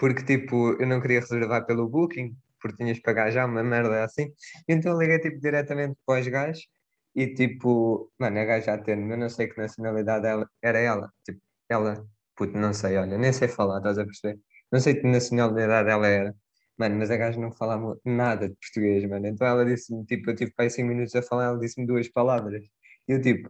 porque, 0.02 0.24
tipo, 0.24 0.72
eu 0.82 0.86
não 0.88 1.00
queria 1.00 1.20
reservar 1.20 1.64
pelo 1.64 1.88
Booking, 1.88 2.36
porque 2.60 2.76
tinhas 2.78 2.96
de 2.96 3.02
pagar 3.04 3.30
já 3.30 3.46
uma 3.46 3.62
merda 3.62 4.02
assim. 4.04 4.32
Então, 4.68 4.98
liguei, 4.98 5.20
tipo, 5.20 5.38
diretamente 5.40 5.96
para 6.04 6.20
os 6.20 6.26
gajos. 6.26 6.66
E, 7.14 7.32
tipo, 7.34 8.10
mano, 8.18 8.40
a 8.40 8.44
gaja 8.44 8.74
atende, 8.74 9.08
eu 9.12 9.16
não 9.16 9.28
sei 9.30 9.46
que 9.48 9.56
nacionalidade 9.60 10.26
ela, 10.26 10.48
era 10.60 10.78
ela. 10.80 11.12
Tipo, 11.24 11.40
ela, 11.68 12.04
puto, 12.36 12.56
não 12.58 12.72
sei, 12.74 12.96
olha, 12.98 13.16
nem 13.16 13.32
sei 13.32 13.46
falar, 13.48 13.78
estás 13.78 13.96
a 13.98 14.04
perceber? 14.04 14.40
Não 14.72 14.80
sei 14.80 14.94
que 14.96 15.06
nacionalidade 15.06 15.88
ela 15.88 16.06
era. 16.08 16.34
Mano, 16.76 16.96
mas 16.96 17.10
a 17.12 17.16
gaja 17.16 17.38
não 17.40 17.52
falava 17.52 17.96
nada 18.04 18.48
de 18.48 18.56
português, 18.56 19.08
mano. 19.08 19.26
Então 19.28 19.46
ela 19.46 19.64
disse-me, 19.64 20.04
tipo, 20.06 20.30
eu 20.30 20.34
tive 20.36 20.52
para 20.52 20.64
aí 20.64 20.70
5 20.70 20.88
minutos 20.88 21.14
a 21.14 21.22
falar, 21.22 21.44
ela 21.46 21.58
disse-me 21.60 21.86
duas 21.86 22.08
palavras. 22.08 22.64
E 23.08 23.12
eu, 23.12 23.20
tipo, 23.22 23.48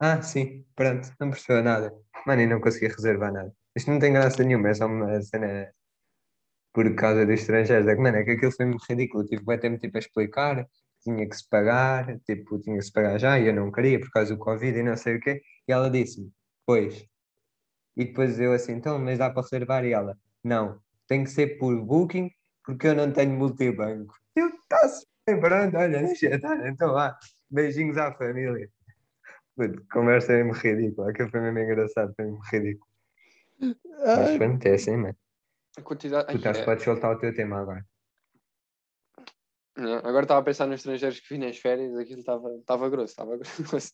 ah, 0.00 0.22
sim, 0.22 0.64
pronto, 0.74 1.12
não 1.20 1.30
percebeu 1.30 1.62
nada. 1.62 1.92
Mano, 2.26 2.42
e 2.42 2.46
não 2.46 2.60
consegui 2.60 2.88
reservar 2.88 3.32
nada. 3.32 3.52
Isto 3.76 3.90
não 3.90 3.98
tem 3.98 4.12
graça 4.12 4.42
nenhuma, 4.42 4.70
é 4.70 4.74
só 4.74 4.86
uma 4.86 5.20
cena 5.20 5.70
por 6.72 6.94
causa 6.94 7.26
dos 7.26 7.40
estrangeiros. 7.40 7.86
É 7.86 7.94
que, 7.94 8.00
mano, 8.02 8.16
é 8.16 8.24
que 8.24 8.32
aquilo 8.32 8.52
foi 8.52 8.66
muito 8.66 8.84
ridículo. 8.88 9.24
Tipo, 9.26 9.44
vai 9.44 9.58
ter-me 9.58 9.78
tipo, 9.78 9.96
a 9.96 10.00
explicar, 10.00 10.66
tinha 11.02 11.28
que 11.28 11.36
se 11.36 11.48
pagar, 11.48 12.18
tipo, 12.20 12.58
tinha 12.60 12.78
que 12.78 12.84
se 12.84 12.92
pagar 12.92 13.18
já, 13.18 13.38
e 13.38 13.46
eu 13.48 13.54
não 13.54 13.70
queria 13.70 14.00
por 14.00 14.10
causa 14.10 14.34
do 14.34 14.40
Covid 14.40 14.78
e 14.78 14.82
não 14.82 14.96
sei 14.96 15.16
o 15.16 15.20
quê. 15.20 15.42
E 15.68 15.72
ela 15.72 15.90
disse-me, 15.90 16.30
pois. 16.66 17.04
E 17.96 18.04
depois 18.06 18.38
eu 18.40 18.52
assim, 18.52 18.72
então, 18.72 18.98
mas 18.98 19.18
dá 19.18 19.30
para 19.30 19.42
reservar? 19.42 19.84
E 19.84 19.92
ela, 19.92 20.16
não, 20.44 20.80
tem 21.06 21.24
que 21.24 21.30
ser 21.30 21.58
por 21.58 21.74
booking, 21.84 22.30
porque 22.64 22.88
eu 22.88 22.94
não 22.94 23.12
tenho 23.12 23.32
multibanco. 23.32 24.14
Eu, 24.34 24.50
bem, 25.26 25.40
pronto, 25.40 25.76
olha, 25.76 26.02
deixa 26.02 26.34
estar, 26.34 26.66
então 26.68 26.92
vá, 26.92 27.16
beijinhos 27.50 27.96
à 27.98 28.12
família. 28.12 28.70
Conversa 29.92 30.32
é 30.34 30.44
mesmo 30.44 30.52
ridícula, 30.52 31.10
aquilo 31.10 31.30
foi 31.30 31.40
mesmo 31.40 31.58
engraçado, 31.58 32.12
foi 32.16 32.26
mesmo 32.26 32.40
ridículo. 32.52 32.85
Mas 33.60 34.64
é 34.66 34.74
assim, 34.74 34.96
mano. 34.96 35.16
A 35.76 35.82
quantidade. 35.82 36.28
Tu 36.28 36.36
estás, 36.36 36.58
é- 36.58 36.64
podes 36.64 36.84
soltar 36.84 37.14
o 37.14 37.18
teu 37.18 37.34
tema 37.34 37.60
agora. 37.60 37.86
Não, 39.76 39.96
agora 39.98 40.22
estava 40.22 40.40
a 40.40 40.44
pensar 40.44 40.66
nos 40.66 40.76
estrangeiros 40.80 41.20
que 41.20 41.28
vi 41.28 41.38
nas 41.38 41.58
férias, 41.58 41.94
aquilo 41.98 42.20
estava 42.20 42.50
estava 42.54 42.88
grosso, 42.88 43.12
estava 43.12 43.36
grosso. 43.60 43.92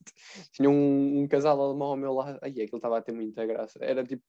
Tinha 0.52 0.70
um, 0.70 1.22
um 1.22 1.26
casal 1.28 1.60
alemão 1.60 1.88
ao 1.88 1.96
meu 1.96 2.12
lado, 2.12 2.38
aí 2.40 2.52
aquilo 2.52 2.76
estava 2.76 2.98
a 2.98 3.02
ter 3.02 3.10
muita 3.12 3.44
graça. 3.44 3.78
Era 3.82 4.04
tipo 4.04 4.22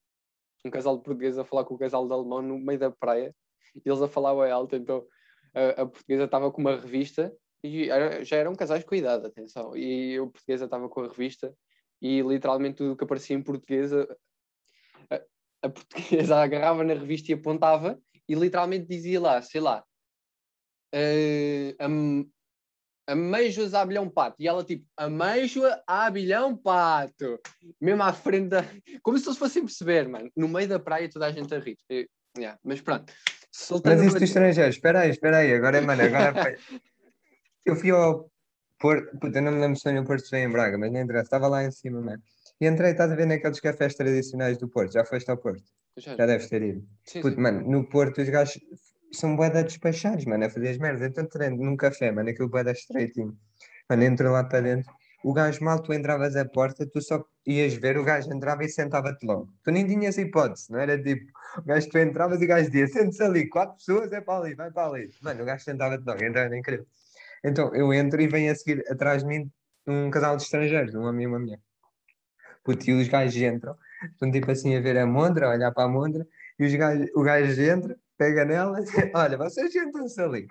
um 0.65 0.71
casal 0.71 0.97
de 0.97 1.03
português 1.03 1.37
a 1.37 1.45
falar 1.45 1.63
com 1.65 1.75
o 1.75 1.77
casal 1.77 2.07
de 2.07 2.13
alemão 2.13 2.41
no 2.41 2.57
meio 2.57 2.79
da 2.79 2.89
praia 2.89 3.35
e 3.75 3.81
eles 3.87 4.01
a 4.01 4.07
falar 4.07 4.33
bem 4.41 4.51
alto, 4.51 4.75
então 4.75 5.05
a, 5.53 5.81
a 5.81 5.85
portuguesa 5.85 6.23
estava 6.23 6.51
com 6.51 6.61
uma 6.61 6.75
revista 6.77 7.31
e 7.63 7.89
era- 7.89 8.23
já 8.23 8.37
eram 8.37 8.55
casais 8.55 8.83
com 8.83 8.95
idade, 8.95 9.25
atenção, 9.27 9.75
e 9.77 10.17
a 10.17 10.21
portuguesa 10.23 10.65
estava 10.65 10.89
com 10.89 11.01
a 11.01 11.07
revista 11.07 11.53
e 12.01 12.21
literalmente 12.21 12.77
tudo 12.77 12.93
o 12.93 12.97
que 12.97 13.03
aparecia 13.03 13.35
em 13.35 13.43
português 13.43 13.91
a, 15.63 15.69
portuguesa 15.69 16.35
agarrava 16.41 16.83
na 16.83 16.93
revista 16.93 17.31
e 17.31 17.35
apontava 17.35 17.99
e 18.27 18.35
literalmente 18.35 18.87
dizia 18.87 19.19
lá, 19.19 19.41
sei 19.41 19.61
lá, 19.61 19.83
eh, 20.93 21.75
am- 21.79 22.25
ameijoas 23.07 23.73
a 23.73 23.81
abelhão 23.81 24.09
pato. 24.09 24.41
E 24.41 24.47
ela 24.47 24.63
tipo, 24.63 24.85
ameijoa 24.95 25.81
a 25.87 26.05
abelhão 26.05 26.55
pato. 26.55 27.39
Mesmo 27.81 28.03
à 28.03 28.13
frente 28.13 28.49
da... 28.49 28.63
Como 29.01 29.17
se 29.17 29.27
eles 29.27 29.37
fossem 29.37 29.63
perceber, 29.63 30.07
mano. 30.07 30.31
No 30.35 30.47
meio 30.47 30.67
da 30.67 30.79
praia 30.79 31.09
toda 31.09 31.25
a 31.25 31.31
gente 31.31 31.53
a 31.53 31.59
rir. 31.59 31.77
Eh, 31.89 32.07
yeah, 32.37 32.57
Mas 32.63 32.81
pronto. 32.81 33.11
Soltando 33.51 33.93
Mas 33.93 34.01
a 34.01 34.05
isso 34.05 34.15
dos 34.15 34.23
estrangeiros, 34.23 34.75
espera 34.75 35.01
aí, 35.01 35.11
espera 35.11 35.37
aí, 35.37 35.53
agora, 35.53 35.81
mano, 35.81 36.01
agora 36.01 36.33
foi. 36.41 36.57
Eu 37.65 37.75
fui 37.75 37.91
ao 37.91 38.31
Porto, 38.79 39.17
puta, 39.19 39.37
eu 39.37 39.43
não 39.43 39.51
me 39.51 39.61
lembro 39.61 39.77
se 39.77 39.83
foi 39.83 39.93
no 39.93 40.03
Porto 40.03 40.33
em 40.35 40.49
Braga, 40.49 40.77
mas 40.77 40.91
não 40.91 41.01
interessa, 41.01 41.25
estava 41.25 41.47
lá 41.47 41.63
em 41.63 41.71
cima, 41.71 42.01
mano. 42.01 42.21
E 42.63 42.65
entrei, 42.65 42.91
estás 42.91 43.11
a 43.11 43.15
ver 43.15 43.25
naqueles 43.25 43.59
cafés 43.59 43.93
tradicionais 43.93 44.57
do 44.57 44.69
Porto, 44.69 44.93
já 44.93 45.03
foste 45.03 45.29
ao 45.29 45.37
Porto? 45.37 45.65
Já, 45.97 46.15
Já 46.15 46.25
deves 46.25 46.47
ter 46.47 46.61
ido. 46.61 46.81
sim, 47.03 47.19
Puto, 47.21 47.35
sim. 47.35 47.41
mano, 47.41 47.59
no 47.69 47.89
Porto 47.89 48.21
os 48.21 48.29
gajos 48.29 48.57
são 49.11 49.35
bué 49.35 49.49
de 49.49 49.63
despachados, 49.63 50.23
mano, 50.23 50.45
a 50.45 50.49
fazer 50.49 50.69
as 50.69 50.77
merdas. 50.77 51.09
Então, 51.09 51.27
treino 51.27 51.57
num 51.57 51.75
café, 51.75 52.09
mano, 52.09 52.29
aquilo 52.29 52.47
bué 52.47 52.63
de 52.63 52.71
estreitinho. 52.71 53.37
Mano, 53.89 54.03
entro 54.03 54.31
lá 54.31 54.45
para 54.45 54.61
dentro, 54.61 54.89
o 55.25 55.33
gajo 55.33 55.61
mal, 55.61 55.81
tu 55.83 55.91
entravas 55.93 56.37
a 56.37 56.45
porta, 56.45 56.87
tu 56.89 57.01
só 57.01 57.21
ias 57.45 57.73
ver, 57.73 57.97
o 57.97 58.03
gajo 58.05 58.31
entrava 58.33 58.63
e 58.63 58.69
sentava-te 58.69 59.25
logo. 59.25 59.49
Tu 59.65 59.69
nem 59.69 59.85
tinhas 59.85 60.17
hipótese, 60.17 60.71
não 60.71 60.79
era 60.79 60.97
tipo, 61.03 61.25
o 61.57 61.63
gajo 61.63 61.89
tu 61.89 61.97
entravas 61.99 62.41
e 62.41 62.45
o 62.45 62.47
gajo 62.47 62.71
dizia, 62.71 62.87
sente-se 62.87 63.23
ali, 63.23 63.49
quatro 63.49 63.75
pessoas, 63.75 64.09
é 64.13 64.21
para 64.21 64.39
ali, 64.41 64.55
vai 64.55 64.71
para 64.71 64.87
ali. 64.87 65.09
Mano, 65.21 65.43
o 65.43 65.45
gajo 65.45 65.65
sentava-te 65.65 66.05
logo, 66.05 66.23
então 66.23 66.41
era 66.41 66.57
incrível. 66.57 66.85
Então, 67.43 67.75
eu 67.75 67.93
entro 67.93 68.21
e 68.21 68.27
vem 68.29 68.49
a 68.49 68.55
seguir 68.55 68.89
atrás 68.89 69.21
de 69.21 69.27
mim 69.27 69.51
um 69.85 70.09
casal 70.09 70.37
de 70.37 70.43
estrangeiros, 70.43 70.95
um 70.95 71.01
homem 71.01 71.25
e 71.25 71.27
uma 71.27 71.39
mulher. 71.39 71.59
Puto, 72.63 72.89
e 72.89 72.93
os 72.93 73.07
gajos 73.07 73.35
entram, 73.35 73.77
estão 74.11 74.31
tipo 74.31 74.49
assim 74.49 74.75
a 74.75 74.79
ver 74.79 74.97
a 74.97 75.05
mondra, 75.05 75.47
a 75.47 75.49
olhar 75.51 75.71
para 75.71 75.83
a 75.83 75.87
mondra, 75.87 76.25
e 76.57 76.65
os 76.65 76.73
gajos, 76.73 77.09
o 77.15 77.21
gajo 77.21 77.61
entra, 77.61 77.97
pega 78.17 78.45
nela, 78.45 78.79
olha, 79.13 79.37
vocês 79.37 79.71
sentam-se 79.71 80.21
ali. 80.21 80.47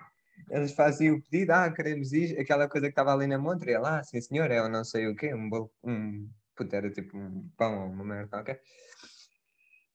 Eles 0.49 0.73
fazem 0.73 1.11
o 1.11 1.21
pedido, 1.21 1.51
ah, 1.51 1.71
queremos 1.71 2.11
isto, 2.13 2.39
aquela 2.39 2.67
coisa 2.67 2.87
que 2.87 2.91
estava 2.91 3.13
ali 3.13 3.25
na 3.27 3.37
montra, 3.37 3.71
e 3.71 3.73
ela, 3.73 3.99
ah, 3.99 4.03
sim 4.03 4.21
senhor, 4.21 4.51
é 4.51 4.59
eu 4.59 4.69
não 4.69 4.83
sei 4.83 5.07
o 5.07 5.15
quê, 5.15 5.33
um 5.33 5.49
bolo, 5.49 5.71
um, 5.83 6.29
puto, 6.55 6.75
era 6.75 6.89
tipo 6.91 7.17
um 7.17 7.49
pão 7.57 7.83
ou 7.85 7.89
uma 7.89 8.03
merda 8.03 8.27
qualquer. 8.27 8.61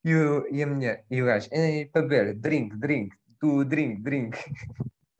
E, 0.04 0.14
o, 0.14 0.46
e 0.50 0.62
a 0.62 0.66
mulher, 0.66 1.04
e 1.10 1.22
o 1.22 1.26
gajo, 1.26 1.48
"Ei, 1.52 1.86
para 1.86 2.02
beber, 2.02 2.34
drink, 2.34 2.76
drink, 2.76 3.16
tu, 3.40 3.64
drink, 3.64 4.02
drink. 4.02 4.36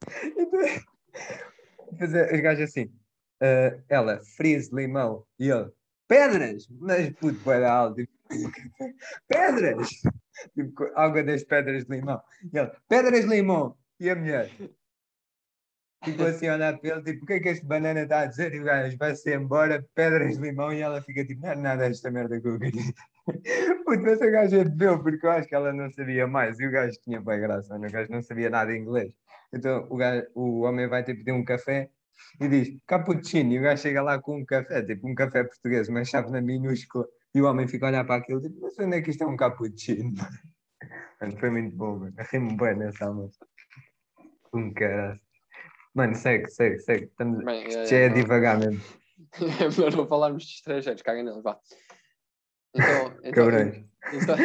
Então, 2.01 2.09
os 2.33 2.41
gajos 2.41 2.65
assim, 2.71 2.91
ah, 3.41 3.77
ela, 3.89 4.21
freeze, 4.37 4.71
limão, 4.75 5.25
e 5.39 5.49
ele, 5.51 5.71
pedras, 6.09 6.67
mas 6.81 7.11
puto, 7.11 7.51
alto, 7.51 7.97
tipo, 7.97 8.13
pedras, 9.29 9.89
tipo, 10.55 10.85
água 10.97 11.23
das 11.23 11.45
pedras 11.45 11.85
de 11.85 11.97
limão, 11.97 12.21
e 12.53 12.59
ele, 12.59 12.73
pedras 12.89 13.21
de 13.25 13.31
limão, 13.31 13.77
e 14.01 14.11
a 14.11 14.17
mulher 14.17 14.51
ficou 16.05 16.27
assim 16.27 16.47
a 16.47 16.55
olhar 16.55 16.79
para 16.79 16.91
ele, 16.91 17.03
tipo, 17.03 17.25
o 17.25 17.27
que 17.27 17.33
é 17.35 17.41
que 17.41 17.49
este 17.49 17.67
banana 17.67 18.03
está 18.03 18.21
a 18.21 18.27
dizer? 18.27 18.55
E 18.55 18.61
o 18.61 18.65
gajo 18.65 18.97
vai-se 18.97 19.35
embora, 19.35 19.85
pedras 19.95 20.37
de 20.37 20.43
limão, 20.43 20.73
e 20.73 20.81
ela 20.81 21.03
fica 21.03 21.25
tipo, 21.25 21.43
não 21.43 21.51
é 21.51 21.57
nada 21.57 21.87
esta 21.87 22.11
merda 22.11 22.41
que 22.41 22.49
eu 22.49 22.59
queria. 22.59 22.83
Puto, 23.85 24.03
mas 24.03 24.23
a 24.23 24.27
gaja 24.31 24.65
bebeu, 24.65 25.03
porque 25.03 25.27
eu 25.27 25.31
acho 25.31 25.49
que 25.49 25.55
ela 25.55 25.73
não 25.73 25.91
sabia 25.91 26.27
mais, 26.27 26.59
e 26.59 26.67
o 26.67 26.71
gajo 26.71 26.97
tinha 27.03 27.21
bem 27.21 27.41
graça, 27.41 27.77
o 27.77 27.81
gajo 27.81 28.11
não 28.11 28.23
sabia 28.23 28.49
nada 28.49 28.73
de 28.73 28.79
inglês. 28.79 29.13
Então 29.53 29.87
o, 29.91 29.97
gajo, 29.97 30.27
o 30.35 30.61
homem 30.61 30.89
vai 30.89 31.05
ter 31.05 31.15
pedir 31.15 31.33
um 31.33 31.45
café 31.45 31.91
e 32.41 32.49
diz 32.49 32.77
cappuccino, 32.87 33.53
e 33.53 33.59
o 33.59 33.63
gajo 33.63 33.83
chega 33.83 34.03
lá 34.03 34.21
com 34.21 34.39
um 34.39 34.45
café, 34.45 34.83
tipo 34.83 35.09
um 35.09 35.15
café 35.15 35.45
português, 35.45 35.89
uma 35.89 36.05
chávena 36.05 36.41
minúscula, 36.41 37.07
e 37.35 37.41
o 37.41 37.47
homem 37.47 37.67
fica 37.69 37.87
a 37.87 37.89
olhar 37.89 38.05
para 38.05 38.17
aquilo, 38.17 38.41
tipo, 38.41 38.61
mas 38.61 38.79
onde 38.79 38.97
é 38.97 39.03
que 39.03 39.11
isto 39.11 39.23
é 39.23 39.27
um 39.27 39.37
cappuccino? 39.37 40.15
Mano, 41.21 41.37
foi 41.39 41.51
muito 41.51 41.77
bom, 41.77 41.99
mano. 41.99 42.15
Rimo 42.31 42.57
bem 42.57 42.77
nessa 42.77 43.07
almoço. 43.07 43.39
Um 44.55 44.73
caralho. 44.73 45.21
Mano, 45.93 46.15
segue, 46.15 46.49
segue, 46.49 46.79
segue. 46.79 47.05
Estamos... 47.07 47.45
Bem, 47.45 47.67
Isto 47.67 47.79
é, 47.81 47.87
já 47.87 47.97
é 47.97 48.09
não- 48.09 48.15
divagar 48.15 48.59
mesmo. 48.59 48.81
é 49.61 49.69
melhor 49.69 49.97
não 49.97 50.07
falarmos 50.07 50.45
de 50.45 50.55
estrangeiros, 50.55 51.03
caga 51.03 51.23
neles, 51.25 51.43
vá. 51.43 51.59
Então, 52.73 53.19
então, 53.25 53.33
Cabrões. 53.33 53.85
então... 54.13 54.37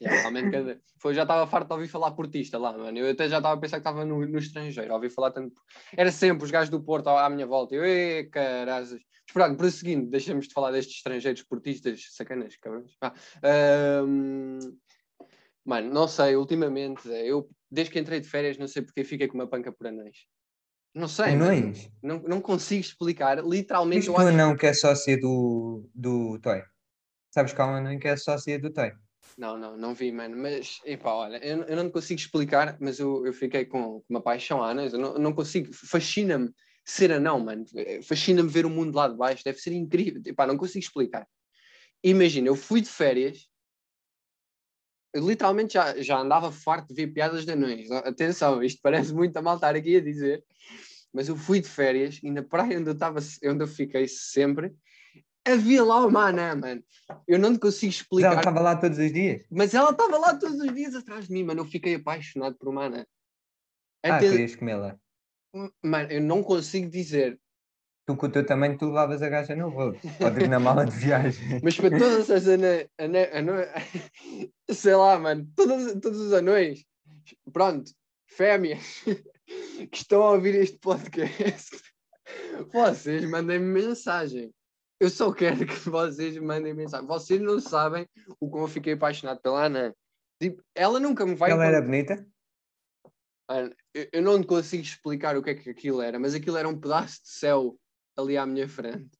Yeah, 0.00 0.30
dizer, 0.30 0.80
foi, 0.98 1.14
já 1.14 1.22
estava 1.22 1.46
farto 1.46 1.68
de 1.68 1.74
ouvir 1.74 1.88
falar 1.88 2.10
portista 2.12 2.58
lá, 2.58 2.76
mano. 2.76 2.98
Eu 2.98 3.10
até 3.10 3.28
já 3.28 3.38
estava 3.38 3.54
a 3.54 3.60
pensar 3.60 3.76
que 3.76 3.80
estava 3.80 4.04
no, 4.04 4.26
no 4.26 4.38
estrangeiro, 4.38 4.92
a 4.92 4.96
ouvir 4.96 5.10
falar 5.10 5.30
tanto. 5.30 5.60
Era 5.96 6.10
sempre 6.10 6.44
os 6.44 6.50
gajos 6.50 6.70
do 6.70 6.82
Porto 6.82 7.08
à 7.08 7.24
à 7.24 7.30
minha 7.30 7.46
volta. 7.46 7.74
Eu, 7.74 7.84
"Ê, 7.84 8.24
carazes. 8.24 9.00
Mas 9.26 9.32
pronto, 9.32 9.56
prosseguindo, 9.56 10.10
deixamos 10.10 10.48
de 10.48 10.54
falar 10.54 10.70
destes 10.72 10.96
estrangeiros 10.96 11.42
portistas 11.42 12.04
sacanas, 12.10 12.56
cabrões. 12.56 12.92
Ahm, 13.42 14.58
Mano, 15.64 15.90
não 15.94 16.06
sei, 16.06 16.36
ultimamente, 16.36 17.08
Zé, 17.08 17.26
eu 17.26 17.48
desde 17.70 17.90
que 17.90 17.98
entrei 17.98 18.20
de 18.20 18.28
férias, 18.28 18.58
não 18.58 18.68
sei 18.68 18.82
porque 18.82 19.02
fiquei 19.02 19.26
com 19.26 19.38
uma 19.38 19.48
panca 19.48 19.72
por 19.72 19.86
anéis. 19.86 20.26
Não 20.94 21.08
sei. 21.08 21.32
Anões? 21.32 21.90
Não, 22.02 22.20
não 22.20 22.40
consigo 22.40 22.82
explicar. 22.82 23.42
Literalmente, 23.42 24.00
Viste 24.00 24.08
eu 24.10 24.14
o 24.14 24.18
acho. 24.18 24.28
anão 24.28 24.56
que 24.56 24.66
é 24.66 24.74
sócia 24.74 25.18
do, 25.18 25.88
do 25.94 26.38
Toy? 26.40 26.62
Sabes 27.32 27.54
que 27.54 27.60
há 27.60 27.66
um 27.66 27.76
anão 27.76 27.98
que 27.98 28.06
é 28.06 28.16
sócia 28.16 28.58
do 28.60 28.70
Toy? 28.70 28.92
Não, 29.36 29.58
não, 29.58 29.76
não 29.76 29.94
vi, 29.94 30.12
mano. 30.12 30.36
Mas, 30.36 30.80
epá, 30.84 31.12
olha, 31.12 31.36
eu, 31.44 31.62
eu 31.64 31.76
não 31.76 31.90
consigo 31.90 32.20
explicar, 32.20 32.76
mas 32.80 32.98
eu, 32.98 33.26
eu 33.26 33.32
fiquei 33.32 33.64
com, 33.64 34.02
uma 34.08 34.20
paixão 34.20 34.62
a 34.62 34.70
anões. 34.70 34.92
Eu 34.92 34.98
não, 34.98 35.14
não 35.14 35.32
consigo, 35.32 35.72
fascina-me 35.72 36.50
ser 36.84 37.12
anão, 37.12 37.40
mano. 37.40 37.64
Fascina-me 38.02 38.48
ver 38.48 38.66
o 38.66 38.70
mundo 38.70 38.94
lá 38.94 39.08
de 39.08 39.16
baixo. 39.16 39.44
Deve 39.44 39.58
ser 39.58 39.72
incrível. 39.72 40.22
Epá, 40.24 40.46
não 40.46 40.56
consigo 40.56 40.84
explicar. 40.84 41.26
Imagina, 42.02 42.48
eu 42.48 42.56
fui 42.56 42.80
de 42.80 42.88
férias. 42.88 43.48
Eu 45.12 45.26
literalmente 45.26 45.74
já, 45.74 46.00
já 46.02 46.18
andava 46.18 46.50
farto 46.52 46.88
de 46.88 46.94
ver 46.94 47.12
piadas 47.12 47.44
de 47.44 47.52
anões. 47.52 47.90
Atenção, 47.90 48.62
isto 48.62 48.80
parece 48.82 49.14
muito 49.14 49.36
a 49.36 49.42
mal 49.42 49.56
estar 49.56 49.74
aqui 49.74 49.96
a 49.96 50.00
dizer. 50.00 50.44
Mas 51.12 51.28
eu 51.28 51.36
fui 51.36 51.60
de 51.60 51.68
férias 51.68 52.18
e 52.22 52.30
na 52.30 52.42
praia 52.42 52.78
onde 52.78 52.90
eu, 52.90 52.94
estava, 52.94 53.20
onde 53.44 53.62
eu 53.62 53.68
fiquei 53.68 54.08
sempre, 54.08 54.74
havia 55.46 55.84
lá 55.84 56.06
uma 56.06 56.28
anã, 56.28 56.54
mano. 56.54 56.82
Eu 57.28 57.38
não 57.38 57.52
te 57.52 57.58
consigo 57.60 57.90
Mas 57.92 58.00
explicar. 58.00 58.30
ela 58.32 58.40
estava 58.40 58.60
lá 58.60 58.76
todos 58.76 58.98
os 58.98 59.12
dias? 59.12 59.42
Mas 59.50 59.74
ela 59.74 59.90
estava 59.90 60.18
lá 60.18 60.34
todos 60.36 60.58
os 60.60 60.74
dias 60.74 60.94
atrás 60.94 61.26
de 61.28 61.32
mim, 61.32 61.44
mano. 61.44 61.60
Eu 61.60 61.66
fiquei 61.66 61.94
apaixonado 61.96 62.56
por 62.56 62.68
uma 62.68 62.84
anã. 62.86 63.04
Ah, 64.04 64.16
Até- 64.16 64.30
querias 64.30 64.56
comê-la. 64.56 64.96
Mano, 65.82 66.10
eu 66.10 66.20
não 66.20 66.42
consigo 66.42 66.88
dizer, 66.90 67.38
Tu 68.06 68.14
com 68.16 68.26
o 68.26 68.30
teu 68.30 68.44
tamanho, 68.44 68.76
tu 68.76 68.84
levavas 68.86 69.22
a 69.22 69.28
gaja 69.30 69.56
no 69.56 69.70
rolo. 69.70 69.96
Ou 70.20 70.30
tipo 70.30 70.46
na 70.46 70.60
mala 70.60 70.84
de 70.84 70.90
viagem. 70.94 71.40
mas 71.64 71.74
para 71.76 71.98
todas 71.98 72.30
as 72.30 72.46
anã- 72.48 72.86
sei 74.70 74.94
lá, 74.94 75.18
mano, 75.18 75.48
todos, 75.56 75.92
todos 76.02 76.20
os 76.20 76.32
anões, 76.34 76.84
pronto, 77.50 77.90
fêmeas 78.28 79.02
que 79.90 79.96
estão 79.96 80.22
a 80.22 80.32
ouvir 80.32 80.54
este 80.56 80.76
podcast, 80.78 81.80
vocês 82.72 83.24
mandem-me 83.30 83.64
mensagem. 83.82 84.52
Eu 85.04 85.10
só 85.10 85.30
quero 85.34 85.66
que 85.66 85.74
vocês 85.90 86.34
mandem 86.38 86.72
mensagem. 86.72 87.06
Vocês 87.06 87.38
não 87.38 87.60
sabem 87.60 88.08
o 88.40 88.48
como 88.48 88.64
eu 88.64 88.68
fiquei 88.68 88.94
apaixonado 88.94 89.38
pela 89.42 89.66
Anã. 89.66 89.92
Tipo, 90.40 90.62
ela 90.74 90.98
nunca 90.98 91.26
me 91.26 91.34
vai. 91.34 91.50
Ela 91.50 91.66
era 91.66 91.82
bonita? 91.82 92.26
Mano, 93.46 93.74
eu, 93.92 94.08
eu 94.14 94.22
não 94.22 94.42
consigo 94.42 94.82
explicar 94.82 95.36
o 95.36 95.42
que 95.42 95.50
é 95.50 95.54
que 95.54 95.68
aquilo 95.68 96.00
era, 96.00 96.18
mas 96.18 96.34
aquilo 96.34 96.56
era 96.56 96.66
um 96.66 96.80
pedaço 96.80 97.22
de 97.22 97.28
céu 97.28 97.78
ali 98.16 98.38
à 98.38 98.46
minha 98.46 98.66
frente. 98.66 99.10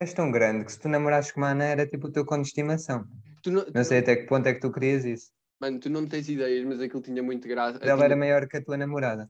És 0.00 0.14
tão 0.14 0.30
grande 0.32 0.64
que 0.64 0.72
se 0.72 0.80
tu 0.80 0.88
namorasses 0.88 1.32
com 1.32 1.40
uma 1.40 1.50
anã 1.50 1.64
era 1.66 1.86
tipo 1.86 2.06
o 2.06 2.10
teu 2.10 2.24
conto 2.24 2.40
de 2.40 2.48
estimação. 2.48 3.06
Tu 3.42 3.50
não, 3.50 3.62
tu 3.66 3.72
Não 3.74 3.84
sei 3.84 3.98
não- 3.98 4.02
até 4.04 4.16
que 4.16 4.26
ponto 4.26 4.46
é 4.46 4.54
que 4.54 4.60
tu 4.60 4.72
querias 4.72 5.04
isso. 5.04 5.30
Mano, 5.60 5.78
tu 5.78 5.90
não 5.90 6.08
tens 6.08 6.30
ideias, 6.30 6.64
mas 6.64 6.80
aquilo 6.80 7.02
tinha 7.02 7.22
muito 7.22 7.46
graça. 7.46 7.76
Ela 7.82 7.92
Tinha- 7.96 8.04
era 8.06 8.16
maior 8.16 8.48
que 8.48 8.56
a 8.56 8.64
tua 8.64 8.78
namorada. 8.78 9.28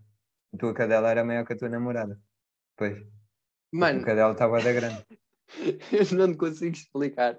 A 0.55 0.57
tua 0.57 0.73
cadela 0.73 1.11
era 1.11 1.25
maior 1.25 1.45
que 1.45 1.53
a 1.55 1.57
tua 1.57 1.69
namorada. 1.69 2.17
Pois. 2.77 2.97
A 2.97 3.05
Mano, 3.73 3.99
tua 3.99 4.07
cadela 4.07 4.33
estava 4.33 4.61
da 4.63 4.73
grande. 4.73 5.05
eu 5.93 6.17
não 6.17 6.35
consigo 6.35 6.75
explicar. 6.75 7.39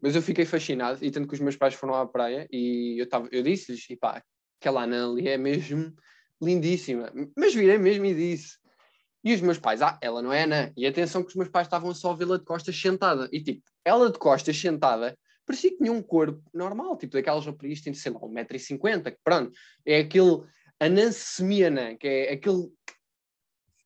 Mas 0.00 0.14
eu 0.16 0.22
fiquei 0.22 0.44
fascinado, 0.44 1.04
e 1.04 1.10
tanto 1.10 1.28
que 1.28 1.34
os 1.34 1.40
meus 1.40 1.56
pais 1.56 1.74
foram 1.74 1.94
à 1.94 2.06
praia 2.06 2.46
e 2.50 2.98
eu, 2.98 3.06
eu 3.30 3.42
disse-lhes, 3.42 3.88
e 3.90 3.96
pá, 3.96 4.22
aquela 4.60 4.82
anã 4.82 5.10
ali 5.10 5.28
é 5.28 5.36
mesmo 5.36 5.94
lindíssima. 6.40 7.12
Mas 7.36 7.54
virei 7.54 7.78
mesmo 7.78 8.04
e 8.04 8.14
disse. 8.14 8.58
E 9.24 9.32
os 9.32 9.40
meus 9.40 9.58
pais, 9.58 9.80
ah, 9.82 9.98
ela 10.02 10.20
não 10.20 10.32
é 10.32 10.42
anã. 10.42 10.72
E 10.76 10.86
atenção 10.86 11.22
que 11.22 11.28
os 11.28 11.36
meus 11.36 11.48
pais 11.48 11.66
estavam 11.66 11.94
só 11.94 12.10
a 12.10 12.16
vê-la 12.16 12.38
de 12.38 12.44
costas 12.44 12.76
sentada. 12.76 13.28
E 13.32 13.40
tipo, 13.40 13.62
ela 13.84 14.10
de 14.10 14.18
costas 14.18 14.56
sentada 14.56 15.16
parecia 15.46 15.70
que 15.70 15.78
tinha 15.78 15.92
um 15.92 16.02
corpo 16.02 16.42
normal, 16.52 16.96
tipo 16.96 17.12
daquelas 17.12 17.44
que 17.44 17.82
têm, 17.82 17.94
sei 17.94 18.12
lá, 18.12 18.20
1,50m, 18.20 19.10
que 19.10 19.18
pronto, 19.22 19.52
é 19.84 20.00
aquele 20.00 20.42
anã 20.80 21.10
semiana, 21.12 21.96
que 21.96 22.06
é 22.06 22.32
aquele. 22.32 22.68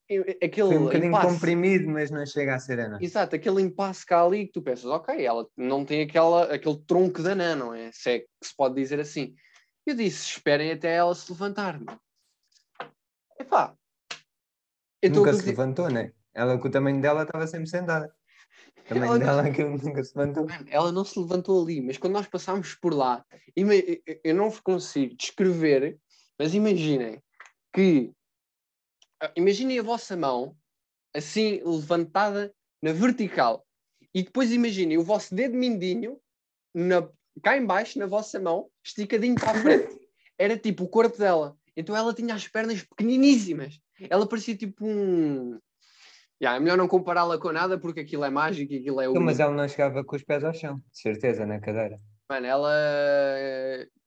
É- 0.08 0.46
Aquele 0.46 0.68
Foi 0.68 0.76
um 0.78 0.84
bocadinho 0.84 1.08
impasse. 1.08 1.28
comprimido, 1.34 1.88
mas 1.88 2.10
não 2.10 2.25
chega 2.26 2.54
a 2.54 2.58
ser 2.58 2.78
anã. 2.80 2.98
Exato, 3.00 3.34
aquele 3.36 3.60
impasse 3.62 4.04
que 4.06 4.14
há 4.14 4.22
ali 4.22 4.46
que 4.46 4.52
tu 4.52 4.62
pensas, 4.62 4.84
ok, 4.86 5.25
ela 5.25 5.46
não 5.56 5.84
tem 5.84 6.02
aquela, 6.02 6.44
aquele 6.54 6.78
tronco 6.86 7.22
de 7.22 7.30
anã, 7.30 7.54
não 7.56 7.75
é? 7.75 7.90
Se 7.92 8.10
é 8.10 8.18
que 8.20 8.26
se 8.42 8.54
pode 8.56 8.75
dizer 8.76 9.00
assim. 9.00 9.34
Eu 9.84 9.94
disse, 9.94 10.25
esperem 10.30 10.72
até 10.72 10.94
ela 10.94 11.14
se 11.14 11.30
levantar. 11.30 11.78
meu. 11.80 11.96
Epá. 13.38 13.75
Nunca 15.04 15.32
se 15.34 15.46
levantou, 15.46 15.88
né? 15.90 16.12
Ela 16.34 16.58
com 16.58 16.68
o 16.68 16.70
tamanho 16.70 17.00
dela 17.00 17.22
estava 17.22 17.46
sempre 17.46 17.68
sentada. 17.68 18.12
O 18.78 18.88
tamanho 18.88 19.04
Ela 19.06 19.18
não- 19.18 19.26
dela 19.26 19.42
aquilo 19.42 19.70
nunca 19.78 20.02
se 20.02 20.16
levantou. 20.16 20.46
Mano, 20.48 20.66
ela 20.68 20.92
não 20.92 21.04
se 21.04 21.18
levantou 21.18 21.62
ali, 21.62 21.80
mas 21.80 21.98
quando 21.98 22.14
nós 22.14 22.26
passámos 22.26 22.75
por 22.75 22.92
lá, 22.94 23.25
eu- 23.54 24.34
não 24.34 24.50
consigo 24.62 25.14
descrever, 25.16 25.98
mas 26.38 26.54
imaginem 26.54 27.22
que 27.72 28.12
imaginem 29.37 29.78
a 29.78 29.82
vossa 29.82 30.16
mão 30.16 30.56
assim 31.14 31.62
levantada 31.64 32.54
na 32.82 32.92
vertical 32.92 33.66
e 34.14 34.23
depois 34.23 34.52
imaginem 34.52 34.99
o 34.99 35.02
vosso 35.02 35.35
dedo 35.35 35.56
mindinho 35.56 36.18
na, 36.75 37.08
cá 37.42 37.56
em 37.56 37.64
baixo 37.64 37.99
na 37.99 38.06
vossa 38.06 38.38
mão, 38.38 38.68
esticadinho 38.85 39.35
para 39.35 39.50
a 39.50 39.54
frente. 39.54 39.99
Era 40.38 40.56
tipo 40.56 40.85
o 40.85 40.88
corpo 40.88 41.16
dela. 41.18 41.56
Então 41.76 41.96
ela 41.96 42.14
tinha 42.14 42.35
as 42.35 42.46
pernas 42.49 42.82
pequeniníssimas. 42.82 43.80
Ela 44.08 44.26
parecia 44.26 44.56
tipo 44.56 44.87
um. 44.87 45.58
Ya, 46.42 46.54
é 46.54 46.61
melhor 46.61 46.76
não 46.76 46.87
compará-la 46.88 47.38
com 47.38 47.50
nada 47.50 47.78
porque 47.78 48.00
aquilo 48.00 48.25
é 48.25 48.30
mágico 48.30 48.73
e 48.73 48.78
aquilo 48.78 49.00
é 49.00 49.06
Então, 49.06 49.23
Mas 49.23 49.40
ela 49.40 49.52
não 49.52 49.66
chegava 49.66 50.04
com 50.04 50.16
os 50.16 50.23
pés 50.23 50.44
ao 50.44 50.52
chão, 50.52 50.82
de 50.92 51.00
certeza, 51.00 51.46
na 51.46 51.58
cadeira. 51.58 51.99
Mano, 52.28 52.46
ela. 52.46 52.73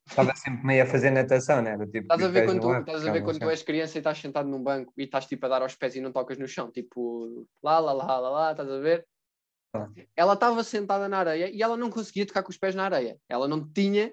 Estava 0.10 0.36
sempre 0.36 0.66
meio 0.66 0.84
a 0.84 0.86
fazer 0.86 1.12
natação, 1.12 1.62
né? 1.62 1.78
Tipo, 1.86 2.00
Estás 2.00 2.20
com 2.20 2.26
a 2.26 2.28
os 2.28 2.34
ver 2.34 2.46
quando, 2.46 2.62
tu, 2.62 2.70
ar, 2.70 2.80
estás 2.82 3.06
a 3.06 3.12
ver 3.12 3.24
quando 3.24 3.40
tu 3.40 3.50
és 3.50 3.64
criança 3.64 3.98
e 3.98 4.00
estás 4.00 4.18
sentado 4.18 4.50
num 4.50 4.62
banco 4.62 4.92
e 4.98 5.04
estás 5.04 5.26
tipo 5.26 5.46
a 5.46 5.50
dar 5.50 5.62
aos 5.62 5.76
pés 5.76 5.96
e 5.96 6.02
não 6.02 6.12
tocas 6.12 6.38
no 6.38 6.48
chão, 6.48 6.72
tipo 6.72 7.48
lá, 7.64 7.80
lá, 7.80 7.94
lá, 7.94 8.20
lá, 8.20 8.30
lá, 8.30 8.52
estás 8.52 8.70
a 8.70 8.80
ver? 8.80 9.06
Ah. 9.74 9.88
Ela 10.16 10.34
estava 10.34 10.64
sentada 10.64 11.08
na 11.08 11.20
areia 11.20 11.50
e 11.50 11.62
ela 11.62 11.78
não 11.78 11.90
conseguia 11.90 12.26
tocar 12.26 12.42
com 12.42 12.50
os 12.50 12.58
pés 12.58 12.74
na 12.74 12.86
areia. 12.86 13.18
Ela 13.30 13.48
não 13.48 13.68
tinha 13.72 14.12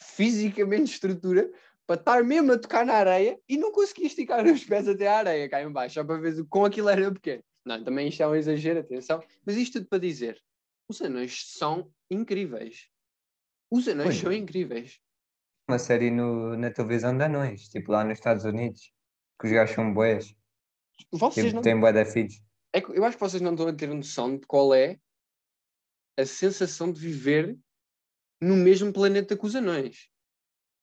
fisicamente 0.00 0.92
estrutura 0.92 1.50
para 1.86 2.00
estar 2.00 2.24
mesmo 2.24 2.52
a 2.52 2.58
tocar 2.58 2.84
na 2.84 2.94
areia 2.94 3.38
e 3.48 3.56
não 3.56 3.70
conseguia 3.70 4.06
esticar 4.06 4.44
os 4.44 4.64
pés 4.64 4.88
até 4.88 5.06
à 5.06 5.18
areia 5.18 5.48
cá 5.48 5.62
em 5.62 5.70
baixo, 5.70 5.94
só 5.94 6.04
para 6.04 6.18
ver 6.18 6.40
o 6.40 6.46
quão 6.46 6.64
aquilo 6.64 6.88
era 6.88 7.12
pequeno. 7.12 7.42
Não, 7.64 7.82
também 7.82 8.08
isto 8.08 8.22
é 8.22 8.28
um 8.28 8.34
exagero, 8.34 8.80
atenção. 8.80 9.22
Mas 9.46 9.56
isto 9.56 9.78
tudo 9.78 9.88
para 9.88 9.98
dizer, 9.98 10.42
os 10.88 11.00
anões 11.00 11.52
são 11.52 11.90
incríveis. 12.10 12.88
Os 13.70 13.88
anões 13.88 14.08
Pois. 14.08 14.20
são 14.20 14.32
incríveis. 14.32 15.00
Uma 15.68 15.78
série 15.78 16.10
no, 16.10 16.56
na 16.56 16.70
televisão 16.70 17.16
de 17.16 17.24
anões, 17.24 17.68
tipo 17.68 17.90
lá 17.92 18.04
nos 18.04 18.18
Estados 18.18 18.44
Unidos, 18.44 18.92
que 19.40 19.46
os 19.46 19.52
gajos 19.52 19.74
são 19.74 19.92
boés, 19.94 20.34
Vocês 21.10 21.46
tipo, 21.46 21.56
não 21.56 21.62
têm 21.62 21.78
bué 21.80 21.92
da 21.92 22.04
filhos. 22.04 22.40
É 22.72 22.80
eu 22.80 23.04
acho 23.04 23.16
que 23.16 23.20
vocês 23.22 23.40
não 23.40 23.52
estão 23.52 23.68
a 23.68 23.72
ter 23.72 23.88
noção 23.88 24.36
de 24.36 24.46
qual 24.46 24.74
é 24.74 24.98
a 26.18 26.26
sensação 26.26 26.92
de 26.92 27.00
viver 27.00 27.56
no 28.40 28.56
mesmo 28.56 28.92
planeta 28.92 29.36
que 29.36 29.46
os 29.46 29.54
anões. 29.54 30.08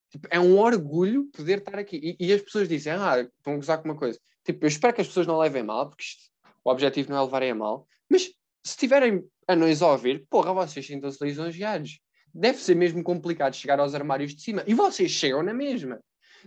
Tipo, 0.09 0.27
é 0.31 0.39
um 0.39 0.57
orgulho 0.57 1.25
poder 1.31 1.59
estar 1.59 1.77
aqui. 1.77 2.17
E, 2.19 2.27
e 2.27 2.33
as 2.33 2.41
pessoas 2.41 2.67
dizem, 2.67 2.91
ah, 2.93 3.21
estão 3.21 3.53
a 3.53 3.55
gozar 3.55 3.77
com 3.81 3.85
uma 3.89 3.97
coisa. 3.97 4.19
Tipo, 4.43 4.65
eu 4.65 4.67
espero 4.67 4.93
que 4.93 5.01
as 5.01 5.07
pessoas 5.07 5.27
não 5.27 5.37
levem 5.37 5.63
mal, 5.63 5.87
porque 5.89 6.03
isto- 6.03 6.31
o 6.63 6.69
objetivo 6.71 7.11
não 7.11 7.17
é 7.19 7.21
levarem 7.23 7.51
a 7.51 7.55
mal. 7.55 7.87
Mas 8.09 8.33
se 8.65 8.77
tiverem 8.77 9.23
anões 9.47 9.81
a 9.81 9.91
ouvir, 9.91 10.25
porra, 10.29 10.53
vocês 10.53 10.85
sintam-se 10.85 11.23
lisonjeados. 11.23 11.99
Deve 12.33 12.57
ser 12.59 12.75
mesmo 12.75 13.03
complicado 13.03 13.55
chegar 13.55 13.79
aos 13.79 13.93
armários 13.95 14.33
de 14.35 14.41
cima. 14.41 14.63
E 14.67 14.73
vocês 14.73 15.11
chegam 15.11 15.43
na 15.43 15.53
mesma. 15.53 15.99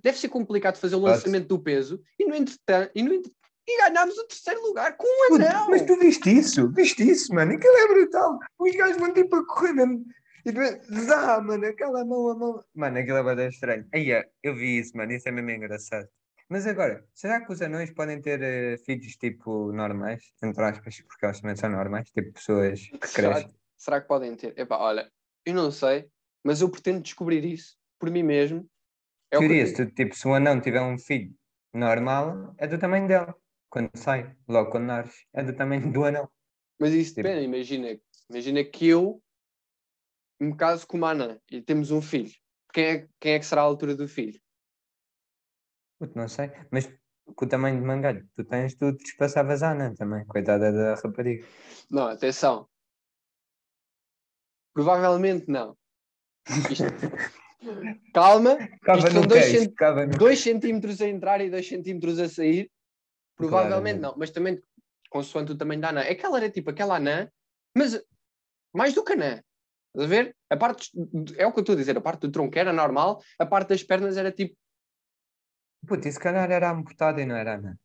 Deve 0.02 0.18
ser 0.18 0.28
complicado 0.28 0.76
fazer 0.76 0.96
o 0.96 1.00
lançamento 1.00 1.46
do 1.48 1.58
peso 1.62 2.00
e, 2.18 2.24
no 2.26 2.34
entretanto, 2.34 2.90
e, 2.94 3.02
no 3.02 3.12
entre- 3.14 3.32
e 3.66 3.78
ganhámos 3.78 4.18
o 4.18 4.26
terceiro 4.26 4.60
lugar 4.62 4.96
com 4.96 5.06
um 5.06 5.34
anão. 5.36 5.68
Mas 5.70 5.82
tu 5.82 5.96
viste 5.98 6.30
isso? 6.30 6.70
Viste 6.72 7.08
isso, 7.08 7.32
mano? 7.34 7.52
Aquilo 7.52 7.76
é 7.76 7.88
brutal. 7.88 8.38
Os 8.58 8.74
gajos 8.76 8.96
vão 8.98 9.12
tipo 9.12 9.36
a 9.36 9.46
correr 9.46 9.72
mesmo. 9.72 10.04
E 10.44 10.52
tu 10.52 10.60
zá, 11.04 11.40
mano, 11.40 11.64
aquela 11.66 12.04
mão 12.04 12.28
a 12.28 12.34
mão. 12.34 12.64
Mano, 12.74 12.98
aquilo 12.98 13.16
é 13.18 13.22
bastante 13.22 13.54
estranho. 13.54 13.86
Aí, 13.94 14.08
eu 14.42 14.54
vi 14.54 14.78
isso, 14.78 14.96
mano. 14.96 15.12
Isso 15.12 15.28
é 15.28 15.32
mesmo 15.32 15.50
engraçado. 15.50 16.06
Mas 16.48 16.66
agora, 16.66 17.02
será 17.14 17.40
que 17.40 17.50
os 17.50 17.62
anões 17.62 17.90
podem 17.90 18.20
ter 18.20 18.42
eh, 18.42 18.76
filhos 18.84 19.16
tipo 19.16 19.72
normais? 19.72 20.22
Entre 20.42 20.62
aspas, 20.62 21.00
porque 21.00 21.24
eles 21.24 21.40
também 21.40 21.56
são 21.56 21.70
normais, 21.70 22.10
tipo 22.10 22.30
pessoas 22.34 22.80
que 23.00 23.08
Será, 23.08 23.30
crescem. 23.32 23.54
será 23.78 24.00
que 24.02 24.06
podem 24.08 24.36
ter? 24.36 24.52
Epá, 24.58 24.76
olha, 24.76 25.10
eu 25.44 25.54
não 25.54 25.70
sei, 25.70 26.08
mas 26.42 26.60
eu 26.60 26.70
pretendo 26.70 27.00
descobrir 27.00 27.44
isso 27.44 27.76
por 27.98 28.10
mim 28.10 28.22
mesmo. 28.22 28.68
É 29.30 29.38
o 29.38 29.40
que 29.40 29.86
tipo, 29.92 30.14
se 30.14 30.28
um 30.28 30.34
anão 30.34 30.60
tiver 30.60 30.80
um 30.80 30.98
filho 30.98 31.34
normal, 31.72 32.54
é 32.56 32.66
do 32.66 32.78
tamanho 32.78 33.08
dela. 33.08 33.34
Quando 33.68 33.90
sai, 33.96 34.36
logo 34.48 34.70
quando 34.70 34.84
nasce, 34.84 35.26
é 35.32 35.42
do 35.42 35.54
tamanho 35.54 35.90
do 35.92 36.04
anão. 36.04 36.30
Mas 36.78 36.92
isso 36.92 37.14
Tipo- 37.14 37.28
depende, 37.28 37.44
imagina, 37.44 38.00
imagina 38.30 38.64
que 38.64 38.86
eu 38.86 39.20
me 40.40 40.56
caso 40.56 40.86
com 40.86 40.96
uma 40.96 41.10
anã 41.10 41.40
e 41.50 41.60
temos 41.60 41.90
um 41.90 42.00
filho. 42.00 42.32
Quem 42.72 42.84
é, 42.84 43.08
quem 43.20 43.32
é 43.32 43.38
que 43.38 43.46
será 43.46 43.62
a 43.62 43.64
altura 43.64 43.96
do 43.96 44.06
filho? 44.06 44.40
Puto, 45.98 46.16
não 46.16 46.28
sei. 46.28 46.50
Mas 46.70 46.92
com 47.34 47.44
o 47.44 47.48
tamanho 47.48 47.80
de 47.80 47.86
mangalho 47.86 48.28
tu 48.36 48.44
tens, 48.44 48.74
tu 48.74 48.92
despassavas 48.92 49.62
a 49.62 49.70
anã 49.70 49.94
também. 49.94 50.24
Coitada 50.26 50.72
da 50.72 50.94
rapariga. 50.94 51.46
Não, 51.90 52.08
atenção. 52.08 52.68
Provavelmente 54.74 55.48
não. 55.48 55.76
Isto- 56.70 56.84
Calma, 58.12 58.56
Cava 58.84 59.08
Isto 59.08 59.26
dois 59.26 59.44
cent- 59.46 59.74
2 60.18 60.38
centímetros 60.40 61.00
a 61.00 61.08
entrar 61.08 61.40
e 61.40 61.48
2 61.48 61.66
centímetros 61.66 62.18
a 62.18 62.28
sair, 62.28 62.70
provavelmente 63.36 64.00
Claramente. 64.00 64.00
não, 64.02 64.14
mas 64.18 64.30
também 64.30 64.60
consoante 65.08 65.52
o 65.52 65.56
tamanho 65.56 65.80
da 65.80 65.88
anã. 65.90 66.00
É 66.02 66.14
que 66.14 66.26
ela 66.26 66.36
era 66.38 66.50
tipo 66.50 66.70
aquela 66.70 66.96
anã, 66.96 67.30
mas 67.74 68.02
mais 68.74 68.92
do 68.92 69.02
que 69.04 69.12
anã. 69.14 69.40
Estás 69.94 70.04
a 70.04 70.06
ver? 70.06 70.36
A 70.50 70.56
parte, 70.56 70.90
é 71.38 71.46
o 71.46 71.52
que 71.52 71.60
eu 71.60 71.62
estou 71.62 71.74
a 71.74 71.78
dizer, 71.78 71.96
a 71.96 72.00
parte 72.00 72.22
do 72.22 72.32
tronco 72.32 72.58
era 72.58 72.72
normal, 72.72 73.22
a 73.38 73.46
parte 73.46 73.68
das 73.68 73.82
pernas 73.82 74.16
era 74.16 74.32
tipo, 74.32 74.54
Puto, 75.86 76.08
e 76.08 76.12
se 76.12 76.18
calhar 76.18 76.50
era 76.50 76.70
amputada 76.70 77.20
e 77.20 77.26
não 77.26 77.36
era 77.36 77.54
anã. 77.54 77.76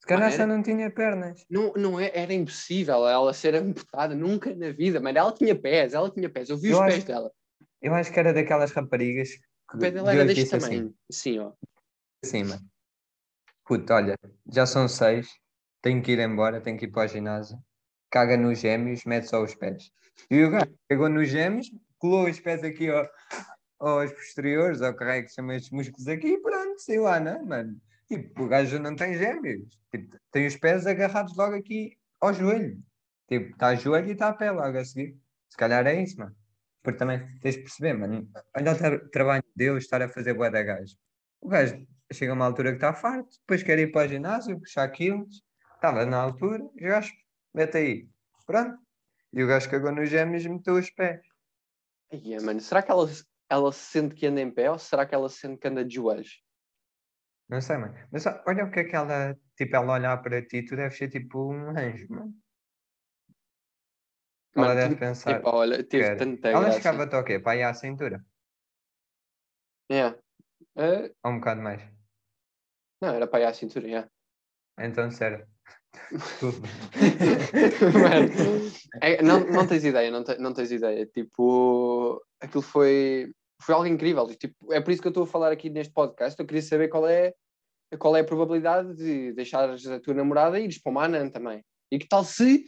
Se 0.00 0.06
calhar 0.06 0.32
era? 0.32 0.46
não 0.46 0.62
tinha 0.62 0.90
pernas. 0.90 1.44
não, 1.50 1.72
não 1.74 2.00
é, 2.00 2.10
era 2.14 2.32
impossível 2.32 3.06
ela 3.08 3.32
ser 3.34 3.54
amputada 3.54 4.14
nunca 4.14 4.54
na 4.54 4.70
vida, 4.70 5.00
mas 5.00 5.14
ela 5.14 5.32
tinha 5.32 5.54
pés, 5.58 5.92
ela 5.94 6.10
tinha 6.10 6.30
pés, 6.30 6.48
eu 6.48 6.56
vi 6.56 6.68
Eu 6.70 6.76
os 6.76 6.80
acho- 6.82 6.92
pés 6.92 7.04
dela. 7.04 7.32
Eu 7.82 7.94
acho 7.94 8.12
que 8.12 8.18
era 8.18 8.32
daquelas 8.32 8.72
raparigas 8.72 9.28
que 9.30 9.76
O 9.76 9.78
pé 9.78 9.90
dela 9.90 10.10
de 10.10 10.16
era 10.16 10.24
deste 10.26 10.42
assim, 10.54 10.58
tamanho. 10.68 10.94
Sim, 11.10 11.38
ó. 11.40 11.52
acima. 12.24 12.60
Puto, 13.64 13.92
olha, 13.92 14.16
já 14.50 14.64
são 14.66 14.88
seis, 14.88 15.28
tenho 15.82 16.02
que 16.02 16.12
ir 16.12 16.18
embora, 16.20 16.60
tenho 16.60 16.78
que 16.78 16.86
ir 16.86 16.90
para 16.90 17.04
o 17.04 17.08
ginásio. 17.08 17.58
Caga 18.10 18.36
nos 18.36 18.58
gêmeos, 18.60 19.04
mete 19.04 19.28
só 19.28 19.42
os 19.42 19.54
pés. 19.54 19.90
E 20.30 20.42
o 20.42 20.50
gajo 20.50 20.74
pegou 20.88 21.08
nos 21.08 21.28
gêmeos, 21.28 21.66
colou 21.98 22.26
os 22.28 22.40
pés 22.40 22.64
aqui 22.64 22.88
ó, 22.90 23.06
aos 23.78 24.10
posteriores, 24.12 24.80
ao 24.80 24.94
carrego 24.94 25.26
que 25.28 25.34
chama 25.34 25.54
estes 25.54 25.70
músculos 25.70 26.08
aqui, 26.08 26.28
e 26.28 26.40
pronto, 26.40 26.80
sei 26.80 26.98
lá, 26.98 27.20
não 27.20 27.32
é, 27.32 27.42
mano? 27.42 27.80
Tipo, 28.08 28.44
o 28.44 28.48
gajo 28.48 28.78
não 28.78 28.96
tem 28.96 29.14
gêmeos. 29.14 29.78
Tipo, 29.90 30.16
tem 30.30 30.46
os 30.46 30.56
pés 30.56 30.86
agarrados 30.86 31.36
logo 31.36 31.54
aqui 31.54 31.98
ao 32.20 32.32
joelho. 32.32 32.82
Tipo, 33.28 33.50
está 33.52 33.74
joelho 33.74 34.08
e 34.08 34.12
está 34.12 34.28
a 34.28 34.32
pé 34.32 34.50
logo 34.50 34.78
a 34.78 34.84
seguir. 34.84 35.16
Se 35.48 35.56
calhar 35.56 35.86
é 35.86 36.02
isso, 36.02 36.18
mano. 36.18 36.34
Porque 36.82 36.98
também 36.98 37.38
tens 37.40 37.56
de 37.56 37.62
perceber, 37.62 37.92
mano. 37.94 38.30
Olha 38.56 38.72
o 38.72 38.78
tra- 38.78 39.08
trabalho 39.10 39.42
de 39.42 39.52
Deus 39.54 39.84
estar 39.84 40.00
a 40.00 40.08
fazer 40.08 40.34
bué 40.34 40.50
da 40.50 40.62
gajo. 40.62 40.96
O 41.40 41.48
gajo 41.48 41.86
chega 42.12 42.32
a 42.32 42.34
uma 42.34 42.46
altura 42.46 42.70
que 42.70 42.76
está 42.76 42.94
farto, 42.94 43.28
depois 43.40 43.62
quer 43.62 43.78
ir 43.78 43.92
para 43.92 44.06
o 44.06 44.08
ginásio, 44.08 44.58
puxar 44.58 44.88
quilos, 44.88 45.42
estava 45.74 46.06
na 46.06 46.16
altura, 46.16 46.64
e 46.76 46.86
o 46.86 46.88
gajo, 46.88 47.12
mete 47.52 47.76
aí. 47.76 48.08
Pronto. 48.46 48.78
E 49.32 49.42
o 49.42 49.46
gajo 49.46 49.68
cagou 49.70 49.92
nos 49.92 50.08
gêmeos 50.08 50.44
e 50.44 50.48
meteu 50.48 50.74
os 50.74 50.88
pés. 50.90 51.20
Ia, 52.10 52.40
mano, 52.40 52.60
será 52.60 52.82
que 52.82 52.90
ela, 52.90 53.06
ela 53.50 53.72
se 53.72 53.80
sente 53.80 54.14
que 54.14 54.26
anda 54.26 54.40
em 54.40 54.50
pé 54.50 54.70
ou 54.70 54.78
será 54.78 55.04
que 55.04 55.14
ela 55.14 55.28
se 55.28 55.40
sente 55.40 55.58
que 55.58 55.68
anda 55.68 55.84
de 55.84 55.94
joelhos? 55.96 56.42
Não 57.48 57.60
sei, 57.60 57.78
mano. 57.78 57.94
Mas 58.12 58.26
olha 58.46 58.64
o 58.64 58.70
que 58.70 58.80
é 58.80 58.84
que 58.84 58.94
ela, 58.94 59.38
tipo, 59.56 59.74
ela 59.74 59.94
olhar 59.94 60.16
para 60.22 60.42
ti, 60.44 60.62
tu 60.62 60.76
deves 60.76 60.98
ser 60.98 61.08
tipo 61.08 61.50
um 61.50 61.70
anjo, 61.70 62.06
mano. 62.10 62.34
Ela 64.54 64.66
Mano, 64.68 64.80
deve 64.80 64.94
tu- 64.96 64.98
pensar. 64.98 65.40
Epá, 65.40 65.50
olha, 65.50 65.84
Cara, 65.86 66.16
tanta 66.16 66.48
Ela 66.48 66.70
chegava-te 66.72 67.14
ao 67.14 67.24
quê? 67.24 67.38
Para 67.38 67.52
aí 67.52 67.62
à 67.62 67.72
cintura? 67.72 68.24
Yeah. 69.90 70.18
Eh, 70.76 71.14
Ou 71.24 71.32
um 71.32 71.38
bocado 71.38 71.62
mais? 71.62 71.82
não, 73.00 73.14
era 73.14 73.26
para 73.26 73.40
ir 73.40 73.46
à 73.46 73.54
cintura, 73.54 73.86
yeah. 73.86 74.10
Então, 74.78 75.10
sério. 75.10 75.46
Mano, 77.94 78.70
é, 79.00 79.22
não, 79.22 79.40
não 79.46 79.66
tens 79.66 79.84
ideia, 79.84 80.10
não, 80.10 80.22
te- 80.24 80.38
não 80.38 80.52
tens 80.52 80.70
ideia. 80.70 81.06
Tipo, 81.06 82.22
aquilo 82.40 82.62
foi, 82.62 83.32
foi 83.60 83.74
algo 83.74 83.86
incrível. 83.86 84.26
Tipo, 84.34 84.72
é 84.72 84.80
por 84.80 84.90
isso 84.90 85.02
que 85.02 85.08
eu 85.08 85.10
estou 85.10 85.24
a 85.24 85.26
falar 85.26 85.52
aqui 85.52 85.70
neste 85.70 85.92
podcast. 85.92 86.38
Eu 86.38 86.46
queria 86.46 86.62
saber 86.62 86.88
qual 86.88 87.06
é, 87.06 87.34
qual 87.98 88.16
é 88.16 88.20
a 88.20 88.24
probabilidade 88.24 88.94
de 88.94 89.32
deixares 89.32 89.86
a 89.86 90.00
tua 90.00 90.14
namorada 90.14 90.58
e 90.58 90.64
ires 90.64 90.78
para 90.78 90.90
uma 90.90 91.04
anã 91.04 91.28
também. 91.28 91.64
E 91.90 91.98
que 91.98 92.08
tal 92.08 92.24
se 92.24 92.64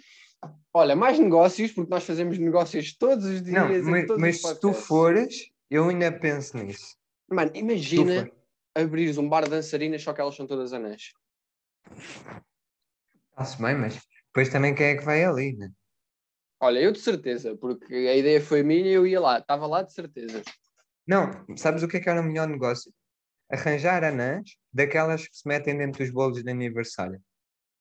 Olha, 0.72 0.94
mais 0.96 1.18
negócios, 1.18 1.72
porque 1.72 1.90
nós 1.90 2.05
fazemos 2.05 2.38
negócios 2.38 2.96
todos 2.96 3.24
os 3.26 3.42
dias. 3.42 3.85
Não, 3.85 3.90
mas, 3.90 4.07
mas 4.16 4.40
se 4.40 4.61
tu 4.61 4.72
fores, 4.72 5.50
eu 5.68 5.88
ainda 5.88 6.11
penso 6.12 6.57
nisso. 6.57 6.96
Mano, 7.29 7.50
imagina 7.55 8.31
abrires 8.74 9.18
um 9.18 9.29
bar 9.29 9.44
de 9.44 9.50
dançarinas, 9.50 10.03
só 10.03 10.12
que 10.12 10.20
elas 10.20 10.35
são 10.35 10.46
todas 10.46 10.72
anãs. 10.72 11.12
Está-se 13.31 13.61
bem, 13.61 13.74
mas 13.74 14.00
depois 14.26 14.48
também 14.48 14.74
quem 14.74 14.87
é 14.87 14.96
que 14.96 15.05
vai 15.05 15.24
ali, 15.24 15.57
né? 15.57 15.70
Olha, 16.62 16.79
eu 16.79 16.92
de 16.92 17.00
certeza, 17.00 17.57
porque 17.57 17.94
a 17.94 18.14
ideia 18.14 18.40
foi 18.40 18.62
minha 18.62 18.87
e 18.87 18.92
eu 18.92 19.07
ia 19.07 19.20
lá, 19.20 19.38
estava 19.38 19.66
lá 19.66 19.83
de 19.83 19.92
certeza. 19.92 20.42
Não, 21.11 21.44
sabes 21.57 21.83
o 21.83 21.88
que 21.88 21.96
é 21.96 22.01
que 22.01 22.09
era 22.09 22.20
o 22.20 22.23
melhor 22.23 22.46
negócio? 22.46 22.92
Arranjar 23.51 24.05
anãs 24.05 24.57
daquelas 24.73 25.27
que 25.27 25.37
se 25.37 25.49
metem 25.49 25.77
dentro 25.77 26.05
dos 26.05 26.12
bolos 26.12 26.40
de 26.40 26.49
aniversário. 26.49 27.20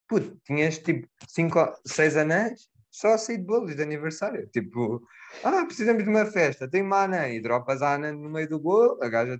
Puto, 0.07 0.35
tinhas 0.43 0.79
tipo 0.79 1.07
5, 1.27 1.75
6 1.85 2.17
anãs 2.17 2.67
só 2.89 3.13
a 3.13 3.19
sair 3.19 3.37
de 3.37 3.43
bolos 3.43 3.75
de 3.75 3.83
aniversário. 3.83 4.47
Tipo, 4.47 5.07
ah, 5.43 5.63
precisamos 5.63 6.03
de 6.03 6.09
uma 6.09 6.25
festa, 6.25 6.67
tem 6.67 6.81
uma 6.81 7.03
anã 7.03 7.29
e 7.29 7.39
dropas 7.39 7.83
a 7.83 7.93
anã 7.93 8.11
no 8.11 8.31
meio 8.31 8.49
do 8.49 8.59
bolo, 8.59 8.97
a 8.99 9.07
gaja 9.07 9.39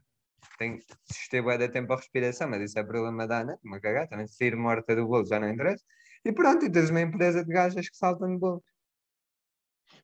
tem 0.60 0.78
que 0.78 0.86
suster 1.12 1.42
bué 1.42 1.58
de 1.58 1.68
tempo 1.68 1.92
a 1.92 1.96
respiração, 1.96 2.48
mas 2.48 2.62
isso 2.62 2.78
é 2.78 2.84
problema 2.84 3.26
da 3.26 3.40
anã, 3.40 3.58
uma 3.64 3.80
cagada, 3.80 4.08
também 4.08 4.28
se 4.28 4.36
sair 4.36 4.56
morta 4.56 4.96
do 4.96 5.08
bolo 5.08 5.26
já 5.26 5.40
não 5.40 5.50
interessa. 5.50 5.84
E 6.24 6.32
pronto, 6.32 6.64
e 6.64 6.72
tens 6.72 6.92
uma 6.92 7.02
empresa 7.02 7.44
de 7.44 7.52
gajas 7.52 7.90
que 7.90 7.98
saltam 7.98 8.30
no 8.30 8.38
bolo. 8.38 8.64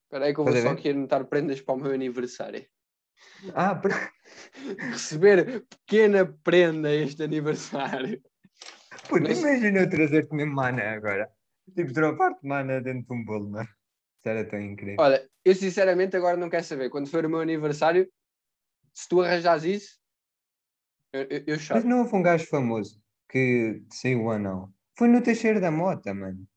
Espera 0.06 0.26
aí 0.26 0.34
que 0.34 0.39
eu 0.39 0.43
vou 0.43 0.56
a 0.56 0.60
só 0.60 0.69
aqui 0.69 0.89
anotar 0.89 1.24
prendas 1.26 1.62
para 1.62 1.76
o 1.76 1.78
meu 1.78 1.91
aniversário. 1.91 2.65
Ah, 3.54 3.75
pr- 3.75 3.91
Receber 4.91 5.65
pequena 5.67 6.25
prenda 6.25 6.93
este 6.93 7.23
aniversário. 7.23 8.21
puto, 9.08 9.23
Mas- 9.23 9.39
imagina 9.39 9.80
eu 9.82 9.89
trazer-te 9.89 10.34
mesmo 10.34 10.54
uma 10.54 10.69
anã 10.69 10.91
agora. 10.91 11.30
Tipo, 11.75 11.91
dropar-te 11.93 12.39
uma 12.43 12.60
anã 12.60 12.82
dentro 12.82 13.08
de 13.08 13.13
um 13.13 13.25
bolo, 13.25 13.49
mano. 13.49 13.67
Isso 13.67 14.30
era 14.30 14.45
tão 14.47 14.60
incrível. 14.60 14.95
Olha, 14.99 15.30
eu 15.43 15.56
sinceramente 15.56 16.15
agora 16.17 16.38
não 16.38 16.49
quero 16.49 16.63
saber. 16.63 16.89
Quando 16.89 17.10
for 17.10 17.25
o 17.25 17.30
meu 17.30 17.39
aniversário, 17.41 18.12
se 18.93 19.08
tu 19.10 19.21
arranjas 19.21 19.63
isso, 19.63 19.99
eu, 21.13 21.21
eu, 21.23 21.43
eu 21.47 21.56
Mas 21.56 21.60
choro. 21.60 21.88
não 21.88 21.99
houve 21.99 22.15
um 22.15 22.21
gajo 22.21 22.45
famoso 22.47 23.01
que 23.30 23.84
saiu 23.91 24.23
o 24.23 24.32
anão. 24.32 24.73
Foi 24.97 25.08
no 25.08 25.21
Teixeira 25.21 25.60
da 25.60 25.69
Mota, 25.71 26.13
mano. 26.13 26.47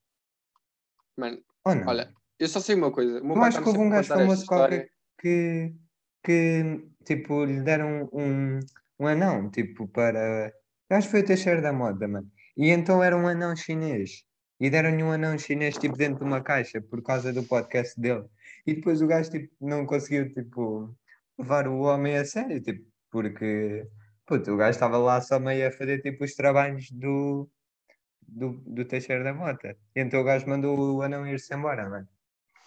Mano, 1.17 1.43
Ou 1.65 1.75
não? 1.75 1.89
olha, 1.89 2.15
eu 2.39 2.49
só 2.49 2.61
sei 2.61 2.75
uma 2.77 2.93
coisa. 2.93 3.21
O 3.21 3.25
meu 3.27 3.37
Eu 3.37 3.43
acho 3.43 3.61
que 3.61 3.69
houve 3.69 3.81
um 3.81 3.91
gajo 3.91 4.09
famoso 4.09 4.47
qualquer 4.47 4.89
que, 5.19 5.75
que 6.23 6.89
tipo, 7.09 7.45
lhe 7.45 7.61
deram 7.63 8.09
um, 8.13 8.61
um 9.01 9.07
anão, 9.07 9.51
tipo, 9.51 9.89
para. 9.89 10.53
Acho 10.91 11.09
que 11.09 11.13
foi 11.13 11.21
o 11.21 11.27
Teixeira 11.27 11.63
da 11.63 11.73
Mota, 11.73 12.07
mano. 12.07 12.31
E 12.57 12.71
então 12.71 13.03
era 13.03 13.17
um 13.17 13.27
anão 13.27 13.57
chinês. 13.57 14.25
E 14.61 14.71
deram-lhe 14.71 15.03
um 15.03 15.13
anão 15.13 15.39
chinês, 15.39 15.77
tipo, 15.79 15.97
dentro 15.97 16.19
de 16.19 16.25
uma 16.25 16.43
caixa, 16.43 16.81
por 16.81 17.03
causa 17.03 17.33
do 17.33 17.45
podcast 17.45 17.99
dele. 18.01 18.25
E 18.67 18.75
depois 18.75 19.01
o 19.01 19.07
gajo, 19.07 19.31
tipo, 19.31 19.49
não 19.61 19.87
conseguiu, 19.87 20.33
tipo, 20.35 20.95
levar 21.39 21.69
o 21.69 21.81
homem 21.83 22.17
a 22.17 22.25
sério, 22.25 22.61
tipo, 22.61 22.85
porque, 23.11 23.87
puto, 24.27 24.53
o 24.53 24.57
gajo 24.57 24.71
estava 24.71 24.99
lá 24.99 25.21
só 25.21 25.39
meio 25.39 25.69
a 25.69 25.73
fazer, 25.73 26.01
tipo, 26.03 26.25
os 26.25 26.35
trabalhos 26.35 26.91
do, 26.91 27.49
do, 28.27 28.51
do 28.67 28.85
Teixeira 28.85 29.25
da 29.25 29.33
Mota. 29.33 29.77
Então 29.95 30.21
o 30.21 30.25
gajo 30.25 30.49
mandou 30.49 30.97
o 30.97 31.03
anão 31.03 31.27
ir-se 31.27 31.55
embora, 31.55 31.89
mano. 31.89 32.09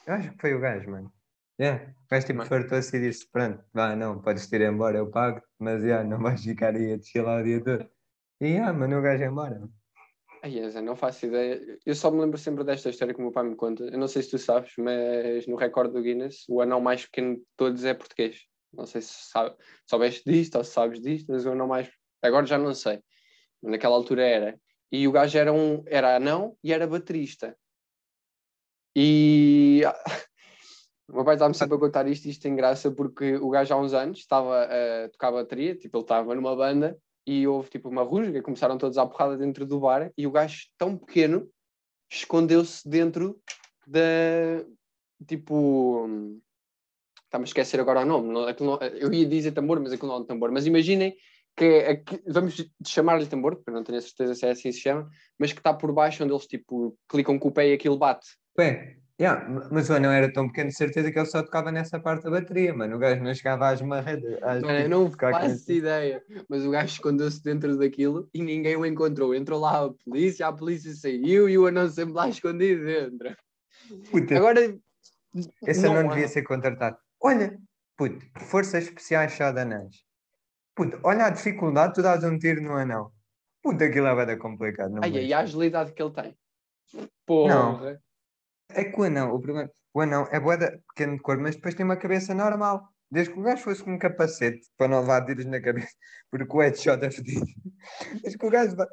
Eu 0.08 0.14
acho 0.16 0.32
que 0.32 0.42
foi 0.42 0.54
o 0.54 0.60
gajo, 0.60 0.90
mano. 0.90 1.12
Yeah. 1.60 1.94
O 2.06 2.08
gajo 2.10 2.28
tipo 2.28 2.46
fartou-se 2.46 2.96
e 2.98 3.00
disse: 3.00 3.30
Pronto, 3.32 3.64
vá, 3.74 3.96
não, 3.96 4.22
podes 4.22 4.52
ir 4.52 4.62
embora, 4.62 4.98
eu 4.98 5.10
pago, 5.10 5.42
mas 5.60 5.84
yeah, 5.84 6.08
não 6.08 6.20
vais 6.20 6.44
ficar 6.44 6.76
aí 6.76 6.94
a 6.94 7.22
lá 7.22 7.38
o 7.38 7.44
dia 7.44 7.64
todo. 7.64 7.90
E 8.40 8.48
yeah, 8.48 8.74
mano, 8.74 9.00
o 9.00 9.02
gajo 9.02 9.24
embora. 9.24 9.62
Ai, 10.44 10.58
Eza, 10.58 10.82
não 10.82 10.96
faço 10.96 11.28
ideia. 11.28 11.78
Eu 11.86 11.94
só 11.94 12.10
me 12.10 12.20
lembro 12.20 12.38
sempre 12.38 12.64
desta 12.64 12.90
história 12.90 13.14
que 13.14 13.20
o 13.20 13.24
meu 13.24 13.32
pai 13.32 13.44
me 13.44 13.56
conta. 13.56 13.84
Eu 13.84 14.00
não 14.00 14.08
sei 14.08 14.24
se 14.24 14.32
tu 14.32 14.40
sabes, 14.40 14.74
mas 14.78 15.46
no 15.46 15.56
recorde 15.56 15.94
do 15.94 16.02
Guinness, 16.02 16.46
o 16.50 16.62
anão 16.62 16.82
mais 16.82 17.06
pequeno 17.06 17.36
de 17.36 17.44
todos 17.56 17.86
é 17.86 17.94
português. 17.94 18.48
Não 18.74 18.88
sei 18.88 19.02
se 19.02 19.30
sabe, 19.30 19.56
soubeste 19.86 20.24
disto 20.26 20.58
ou 20.58 20.64
se 20.64 20.72
sabes 20.72 21.00
disto, 21.00 21.32
mas 21.32 21.46
o 21.46 21.52
anão 21.52 21.68
mais. 21.68 21.92
Agora 22.24 22.46
já 22.48 22.58
não 22.58 22.74
sei. 22.74 23.00
Mas 23.62 23.74
naquela 23.74 23.96
altura 23.96 24.24
era. 24.24 24.60
E 24.92 25.08
o 25.08 25.12
gajo 25.12 25.38
era, 25.38 25.54
um, 25.54 25.84
era 25.86 26.16
anão 26.16 26.58
e 26.64 26.74
era 26.74 26.88
baterista. 26.88 27.56
E. 28.96 29.84
O 31.12 31.16
meu 31.16 31.26
pai 31.26 31.36
estava-me 31.36 31.56
sempre 31.56 31.76
a 31.76 31.80
contar 31.80 32.08
isto, 32.08 32.26
e 32.26 32.30
isto 32.32 32.42
tem 32.42 32.56
graça, 32.56 32.90
porque 32.90 33.36
o 33.36 33.50
gajo 33.50 33.74
há 33.74 33.78
uns 33.78 33.94
anos 33.94 34.20
estava 34.20 34.64
a 34.64 35.10
tocar 35.10 35.32
bateria, 35.32 35.76
tipo, 35.76 35.98
ele 35.98 36.04
estava 36.04 36.34
numa 36.34 36.56
banda 36.56 36.98
e 37.28 37.46
houve 37.46 37.70
tipo 37.70 37.90
uma 37.90 38.02
rusga, 38.02 38.38
e 38.40 38.42
começaram 38.42 38.78
todos 38.78 38.98
à 38.98 39.06
porrada 39.06 39.38
dentro 39.38 39.66
do 39.66 39.80
bar 39.80 40.12
e 40.18 40.26
o 40.26 40.32
gajo 40.32 40.68
tão 40.78 40.98
pequeno 40.98 41.50
escondeu-se 42.10 42.88
dentro 42.88 43.40
da 43.86 44.00
tipo 45.28 46.08
está-me 47.26 47.44
a 47.44 47.48
esquecer 47.48 47.80
agora 47.80 48.02
o 48.02 48.06
nome 48.06 48.34
não- 48.34 48.48
aquilo 48.48 48.72
não- 48.72 48.88
eu 48.88 49.14
ia 49.14 49.26
dizer 49.26 49.52
tambor, 49.52 49.80
mas 49.80 49.94
aquilo 49.94 50.10
não 50.10 50.18
é 50.18 50.20
um 50.22 50.26
tambor. 50.26 50.52
Mas 50.52 50.66
imaginem 50.66 51.16
que 51.56 51.66
é 51.66 51.92
aqui- 51.92 52.24
vamos 52.28 52.56
chamar-lhe 52.86 53.28
tambor, 53.28 53.56
porque 53.56 53.72
não 53.72 53.84
tenho 53.84 53.98
a 53.98 54.02
certeza 54.02 54.36
se 54.36 54.46
é 54.46 54.52
assim 54.52 54.70
que 54.70 54.74
se 54.74 54.80
chama, 54.80 55.10
mas 55.38 55.52
que 55.54 55.60
está 55.60 55.74
por 55.74 55.92
baixo 55.94 56.24
onde 56.24 56.34
eles 56.34 56.48
tipo 56.48 56.98
clicam 57.08 57.38
com 57.38 57.50
o 57.50 57.52
pé 57.52 57.70
e 57.70 57.74
aquilo 57.74 57.98
bate. 57.98 58.28
Bem, 58.56 59.01
yeah, 59.22 59.68
mas 59.72 59.90
o 59.90 59.94
anão 59.94 60.12
era 60.12 60.32
tão 60.32 60.48
pequeno, 60.48 60.70
de 60.70 60.76
certeza 60.76 61.12
que 61.12 61.18
ele 61.20 61.26
só 61.26 61.44
tocava 61.44 61.72
nessa 61.72 62.00
parte 62.00 62.24
da 62.24 62.32
bateria, 62.32 62.74
mano. 62.74 62.96
O 62.96 63.00
gajo 63.00 63.24
não 63.24 63.34
chegava 63.34 63.70
às 63.70 63.82
marredas. 63.82 64.42
às- 64.42 64.62
Mano, 64.62 64.80
eu 64.80 64.84
tipo, 64.84 64.90
não 64.90 65.12
faço 65.12 65.56
isso. 65.56 65.72
ideia, 65.72 66.24
mas 66.50 66.66
o 66.66 66.72
gajo 66.72 66.88
escondeu-se 66.94 67.44
dentro 67.44 67.78
daquilo 67.78 68.30
e 68.34 68.42
ninguém 68.42 68.76
o 68.76 68.86
encontrou. 68.86 69.34
Entrou 69.36 69.60
lá 69.60 69.86
a 69.86 69.90
polícia, 70.06 70.48
a 70.48 70.54
polícia 70.54 70.94
saiu 70.94 71.48
e 71.48 71.58
o 71.58 71.68
anão 71.68 71.88
sempre 71.90 72.14
lá 72.14 72.28
escondido 72.28 72.84
dentro. 72.84 73.36
Puta, 74.12 74.38
Agora, 74.38 74.76
esse 75.68 75.82
não 75.82 75.96
anão 75.96 76.10
devia 76.10 76.28
ser 76.28 76.44
contratado. 76.44 76.98
Olha, 77.22 77.58
puto, 77.98 78.20
forças 78.48 78.84
especiais 78.86 79.34
só 79.34 79.52
de 79.52 79.60
anãs. 79.62 79.96
Puto, 80.76 81.00
olha 81.04 81.26
a 81.26 81.30
dificuldade, 81.30 81.94
tu 81.94 82.02
dás 82.02 82.24
um 82.24 82.38
tiro 82.38 82.62
no 82.62 82.74
anão. 82.74 83.12
Puta, 83.62 83.86
aquilo 83.86 84.08
é 84.08 84.16
bada 84.16 84.38
complicado. 84.38 84.92
Não 84.94 85.04
ai, 85.04 85.16
ai, 85.18 85.34
a 85.34 85.40
agilidade 85.40 85.94
que 85.94 86.02
ele 86.02 86.12
tem. 86.12 86.36
Porra. 87.26 88.02
É 88.76 88.84
que 88.86 89.00
o 89.00 89.04
anão, 89.04 89.34
o 89.34 89.40
problema, 89.40 89.70
o 89.94 90.02
anão 90.02 90.28
é 90.32 90.40
boeda 90.40 90.80
pequeno 90.90 91.16
de 91.16 91.22
cor, 91.22 91.38
mas 91.38 91.56
depois 91.56 91.76
tem 91.76 91.86
uma 91.86 91.98
cabeça 91.98 92.34
normal. 92.34 92.88
Desde 93.10 93.34
que 93.34 93.40
o 93.40 93.44
gajo 93.44 93.64
fosse 93.64 93.84
com 93.84 93.94
um 93.94 94.00
capacete 94.00 94.62
para 94.78 94.88
não 94.88 95.02
levar 95.02 95.26
tiros 95.26 95.46
na 95.46 95.62
cabeça, 95.62 95.92
porque 96.32 96.56
o 96.56 96.62
headshot 96.62 97.04
é 97.06 97.12
fedido. 97.12 97.46
Desde 98.22 98.38
que 98.38 98.46
o 98.46 98.50
gajo 98.50 98.76
va- 98.76 98.88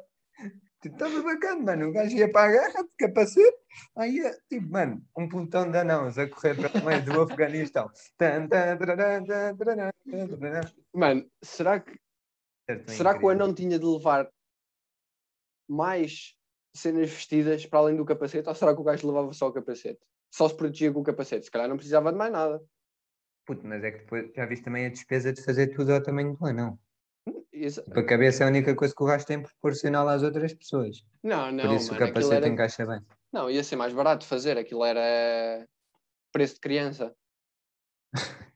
Tipo, 0.81 0.95
Estava 0.95 1.21
bacana, 1.23 1.61
mano. 1.61 1.89
O 1.89 1.91
gajo 1.91 2.15
ia 2.15 2.31
para 2.31 2.47
a 2.47 2.51
guerra 2.51 2.83
de 2.83 2.89
capacete, 2.97 3.57
aí 3.97 4.15
ia, 4.15 4.31
tipo, 4.49 4.69
mano, 4.71 5.05
um 5.17 5.27
pelotão 5.27 5.69
de 5.69 5.77
anãos 5.77 6.17
a 6.17 6.25
correr 6.29 6.55
pelo 6.55 6.85
meio 6.85 7.03
do 7.03 7.21
Afeganistão. 7.21 7.89
Mano, 10.93 11.29
será 11.43 11.81
que, 11.81 11.99
Certo, 12.65 12.91
será 12.91 13.17
que 13.17 13.25
o 13.25 13.29
anão 13.29 13.53
tinha 13.53 13.77
de 13.77 13.85
levar 13.85 14.29
mais 15.67 16.33
cenas 16.79 17.09
vestidas 17.09 17.65
para 17.65 17.79
além 17.79 17.95
do 17.95 18.05
capacete 18.05 18.47
ou 18.49 18.55
será 18.55 18.73
que 18.73 18.81
o 18.81 18.83
gajo 18.83 19.07
levava 19.07 19.31
só 19.33 19.47
o 19.47 19.53
capacete? 19.53 19.99
Só 20.31 20.47
se 20.47 20.55
protegia 20.55 20.91
com 20.91 20.99
o 20.99 21.03
capacete, 21.03 21.45
se 21.45 21.51
calhar 21.51 21.67
não 21.67 21.75
precisava 21.75 22.11
de 22.11 22.17
mais 22.17 22.31
nada. 22.31 22.61
Puto, 23.45 23.65
mas 23.65 23.83
é 23.83 23.91
que 23.91 23.99
depois 23.99 24.31
já 24.35 24.45
viste 24.45 24.63
também 24.63 24.85
a 24.85 24.89
despesa 24.89 25.33
de 25.33 25.41
fazer 25.43 25.67
tudo 25.75 25.93
ao 25.93 26.01
tamanho 26.03 26.35
do 26.35 26.45
anão. 26.45 26.79
Isso- 27.51 27.83
Para 27.83 28.01
a 28.01 28.05
cabeça 28.05 28.43
é 28.43 28.47
a 28.47 28.49
única 28.49 28.75
coisa 28.75 28.93
que 28.95 29.03
o 29.03 29.05
gajo 29.07 29.25
tem 29.25 29.41
proporcional 29.41 30.07
às 30.07 30.21
outras 30.23 30.53
pessoas. 30.53 31.03
Não, 31.23 31.51
não, 31.51 31.65
Por 31.67 31.75
isso 31.75 31.91
mano, 31.93 32.05
o 32.05 32.07
capacete 32.07 32.35
era... 32.35 32.47
encaixa 32.47 32.85
bem. 32.85 33.01
Não, 33.31 33.49
ia 33.49 33.63
ser 33.63 33.75
mais 33.75 33.93
barato 33.93 34.25
fazer, 34.25 34.57
aquilo 34.57 34.83
era 34.85 35.67
preço 36.31 36.55
de 36.55 36.59
criança. 36.61 37.13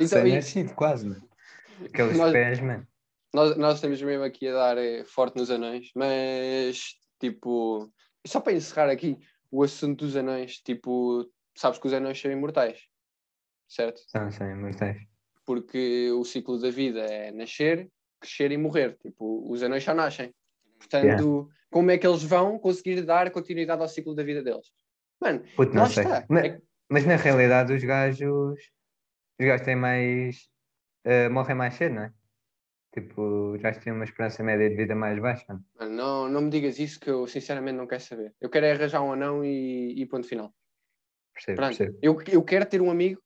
Então, 0.00 0.18
e- 0.20 0.30
Recém-nascido, 0.30 0.74
quase, 0.74 1.06
mano. 1.08 1.28
Aqueles 1.84 2.16
Nós- 2.16 2.32
pés, 2.32 2.60
mano. 2.60 2.86
Nós, 3.34 3.56
nós 3.56 3.74
estamos 3.76 4.00
mesmo 4.00 4.22
aqui 4.24 4.46
a 4.48 4.52
dar 4.52 4.78
eh, 4.78 5.04
forte 5.04 5.36
nos 5.36 5.50
anões, 5.50 5.90
mas 5.94 6.94
tipo, 7.22 7.88
só 8.26 8.40
para 8.40 8.52
encerrar 8.52 8.90
aqui 8.90 9.16
o 9.50 9.62
assunto 9.62 10.04
dos 10.04 10.16
anões, 10.16 10.58
tipo, 10.58 11.30
sabes 11.56 11.78
que 11.78 11.86
os 11.86 11.92
anões 11.92 12.20
são 12.20 12.30
imortais, 12.32 12.80
certo? 13.68 14.00
São, 14.08 14.30
são 14.30 14.50
imortais. 14.50 15.00
Porque 15.44 16.10
o 16.10 16.24
ciclo 16.24 16.58
da 16.60 16.70
vida 16.70 17.00
é 17.00 17.30
nascer, 17.30 17.88
crescer 18.20 18.50
e 18.52 18.56
morrer. 18.56 18.96
Tipo, 18.98 19.48
os 19.50 19.62
anões 19.62 19.84
só 19.84 19.94
nascem. 19.94 20.34
Portanto, 20.78 21.48
como 21.70 21.90
é 21.90 21.98
que 21.98 22.06
eles 22.06 22.22
vão 22.22 22.58
conseguir 22.58 23.02
dar 23.02 23.30
continuidade 23.30 23.82
ao 23.82 23.88
ciclo 23.88 24.14
da 24.14 24.22
vida 24.22 24.42
deles? 24.42 24.66
Mano, 25.20 25.44
Puto, 25.56 25.74
não 25.74 25.86
sei. 25.86 26.04
está. 26.04 26.26
Mas, 26.28 26.44
É 26.44 26.60
mas 26.88 27.06
na 27.06 27.16
realidade 27.16 27.72
os 27.72 27.84
gajos. 27.84 28.58
Os 29.40 29.46
gajos 29.46 29.64
têm 29.64 29.76
mais. 29.76 30.48
eh, 31.04 31.28
morrem 31.28 31.56
mais 31.56 31.74
cedo, 31.74 31.94
não 31.94 32.02
é? 32.02 32.12
Tipo, 32.92 33.56
gajos 33.58 33.82
têm 33.82 33.92
uma 33.92 34.04
esperança 34.04 34.42
média 34.42 34.68
de 34.68 34.76
vida 34.76 34.94
mais 34.94 35.18
baixa. 35.18 35.58
não? 35.80 36.28
não, 36.28 36.42
me 36.42 36.50
digas 36.50 36.78
isso 36.78 37.00
que 37.00 37.08
eu 37.08 37.26
sinceramente 37.26 37.76
não 37.76 37.86
quero 37.86 38.02
saber. 38.02 38.34
Eu 38.38 38.50
quero 38.50 38.66
é 38.66 38.72
arranjar 38.72 39.02
um 39.02 39.12
anão 39.12 39.42
e, 39.42 39.94
e 39.96 40.06
ponto 40.06 40.26
final. 40.26 40.54
Percebo, 41.32 41.56
Pronto, 41.56 41.78
percebo. 41.78 41.98
eu, 42.02 42.18
eu 42.28 42.44
quero 42.44 42.66
ter 42.66 42.82
um 42.82 42.90
amigo. 42.90 43.20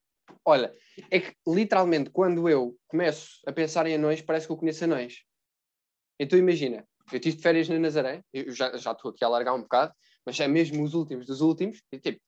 Olha, 0.45 0.73
é 1.11 1.19
que 1.19 1.35
literalmente 1.47 2.11
quando 2.11 2.49
eu 2.49 2.77
começo 2.87 3.41
a 3.45 3.53
pensar 3.53 3.87
em 3.89 3.97
anões, 3.97 4.23
parece 4.23 4.47
que 4.47 4.53
eu 4.53 4.57
conheço 4.57 4.85
anões. 4.85 5.25
Então 6.19 6.39
imagina, 6.39 6.87
eu 7.13 7.19
tive 7.19 7.43
férias 7.43 7.69
na 7.69 7.79
Nazaré, 7.79 8.23
eu 8.33 8.53
já 8.53 8.77
já 8.77 8.93
estou 8.93 9.11
aqui 9.11 9.25
a 9.25 9.27
alargar 9.27 9.55
um 9.55 9.63
bocado, 9.63 9.93
mas 10.25 10.39
é 10.39 10.47
mesmo 10.47 10.85
os 10.85 10.95
últimos 10.95 11.27
dos 11.27 11.41
últimos, 11.41 11.83
e 11.91 11.99
tipo, 11.99 12.21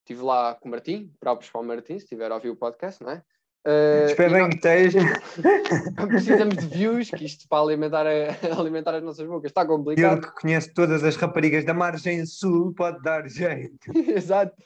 estive 0.00 0.22
lá 0.22 0.54
com 0.54 0.68
o 0.68 0.70
Martim, 0.70 1.12
próprios 1.18 1.50
para 1.50 1.60
o 1.60 1.64
Martim, 1.64 1.98
se 1.98 2.06
tiver 2.06 2.30
a 2.30 2.34
ouvir 2.34 2.50
o 2.50 2.56
podcast, 2.56 3.02
não 3.02 3.10
é? 3.10 3.22
Uh, 3.68 4.06
Espero 4.06 4.30
e 4.30 4.32
bem 4.32 4.42
nós- 4.42 4.48
que 4.50 4.56
esteja. 4.56 5.00
precisamos 6.08 6.56
de 6.56 6.66
views, 6.68 7.10
que 7.10 7.24
isto 7.24 7.46
para 7.48 7.62
alimentar, 7.62 8.06
a- 8.06 8.10
alimentar 8.58 8.94
as 8.94 9.02
nossas 9.02 9.26
bocas 9.26 9.50
está 9.50 9.60
Ele 9.60 9.68
complicado. 9.68 10.20
que 10.22 10.40
conhece 10.40 10.72
todas 10.72 11.04
as 11.04 11.16
raparigas 11.16 11.64
da 11.66 11.74
margem 11.74 12.24
sul 12.24 12.72
pode 12.74 13.02
dar 13.02 13.28
jeito. 13.28 13.90
Exato. 14.08 14.56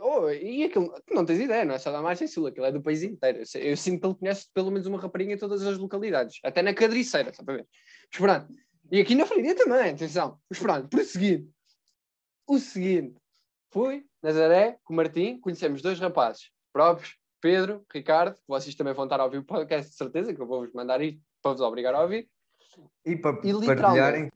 Oh, 0.00 0.30
e 0.30 0.64
aquilo, 0.64 0.94
tu 1.06 1.14
não 1.14 1.24
tens 1.26 1.40
ideia, 1.40 1.64
não 1.64 1.74
é 1.74 1.78
só 1.78 1.90
da 1.92 2.00
margem 2.00 2.26
sul, 2.26 2.46
aquilo 2.46 2.64
é 2.66 2.72
do 2.72 2.80
país 2.80 3.02
inteiro. 3.02 3.40
Eu 3.54 3.60
Eu 3.62 3.76
sinto 3.76 4.00
que 4.00 4.06
ele 4.06 4.14
conhece 4.14 4.46
pelo 4.54 4.70
menos 4.70 4.86
uma 4.86 4.98
rapariga 5.00 5.32
em 5.32 5.38
todas 5.38 5.66
as 5.66 5.76
localidades, 5.76 6.38
até 6.42 6.62
na 6.62 6.72
Cadriceira, 6.72 7.32
só 7.34 7.42
para 7.42 7.56
ver. 7.56 7.66
Mas 8.12 8.20
pronto. 8.20 8.54
E 8.90 9.00
aqui 9.00 9.14
na 9.14 9.26
Freiria 9.26 9.54
também, 9.54 9.90
atenção. 9.90 10.38
Mas 10.48 10.58
pronto, 10.58 10.88
prosseguindo. 10.88 11.48
O 12.46 12.58
seguinte, 12.58 13.14
fui, 13.70 14.04
Nazaré, 14.22 14.78
com 14.84 14.94
o 14.94 14.96
Martim, 14.96 15.38
conhecemos 15.38 15.82
dois 15.82 15.98
rapazes 16.00 16.50
próprios, 16.72 17.14
Pedro, 17.40 17.84
Ricardo, 17.92 18.38
vocês 18.46 18.74
também 18.74 18.94
vão 18.94 19.04
estar 19.04 19.20
a 19.20 19.24
ouvir 19.24 19.38
o 19.38 19.44
podcast 19.44 19.90
de 19.90 19.96
certeza, 19.96 20.34
que 20.34 20.40
eu 20.40 20.46
vou-vos 20.46 20.72
mandar 20.72 21.00
isto 21.00 21.20
para 21.40 21.52
vos 21.52 21.60
obrigar 21.60 21.94
a 21.94 22.02
ouvir. 22.02 22.28
E 23.04 23.16
para 23.16 23.40
E 23.46 23.66
partilharem. 23.66 24.30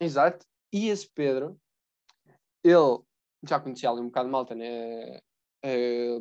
exato, 0.00 0.46
e 0.72 0.88
esse 0.88 1.08
Pedro, 1.12 1.58
ele 2.62 3.02
já 3.48 3.60
conhecia 3.60 3.90
ali 3.90 4.00
um 4.00 4.06
bocado 4.06 4.26
de 4.28 4.32
malta, 4.32 4.54
né? 4.54 5.18
Eh, 5.62 6.18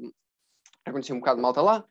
já 0.86 0.92
conhecia 0.92 1.16
um 1.16 1.20
bocado 1.20 1.38
de 1.38 1.42
malta 1.42 1.62
lá. 1.62 1.86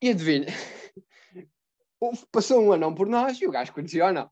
E 0.00 0.10
adivinha, 0.10 0.46
passou 2.30 2.62
um 2.62 2.72
anão 2.72 2.94
por 2.94 3.06
nós 3.08 3.40
e 3.40 3.46
o 3.46 3.50
gajo 3.50 3.72
conhecia 3.72 4.06
ou 4.06 4.12
não. 4.12 4.30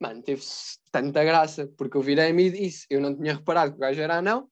Mano, 0.00 0.22
teve 0.22 0.42
tanta 0.90 1.24
graça, 1.24 1.66
porque 1.76 1.96
eu 1.96 2.02
virei-me 2.02 2.44
e 2.46 2.50
disse, 2.50 2.86
eu 2.90 3.00
não 3.00 3.16
tinha 3.16 3.34
reparado 3.34 3.72
que 3.72 3.76
o 3.76 3.80
gajo 3.80 4.00
era 4.00 4.18
anão, 4.18 4.50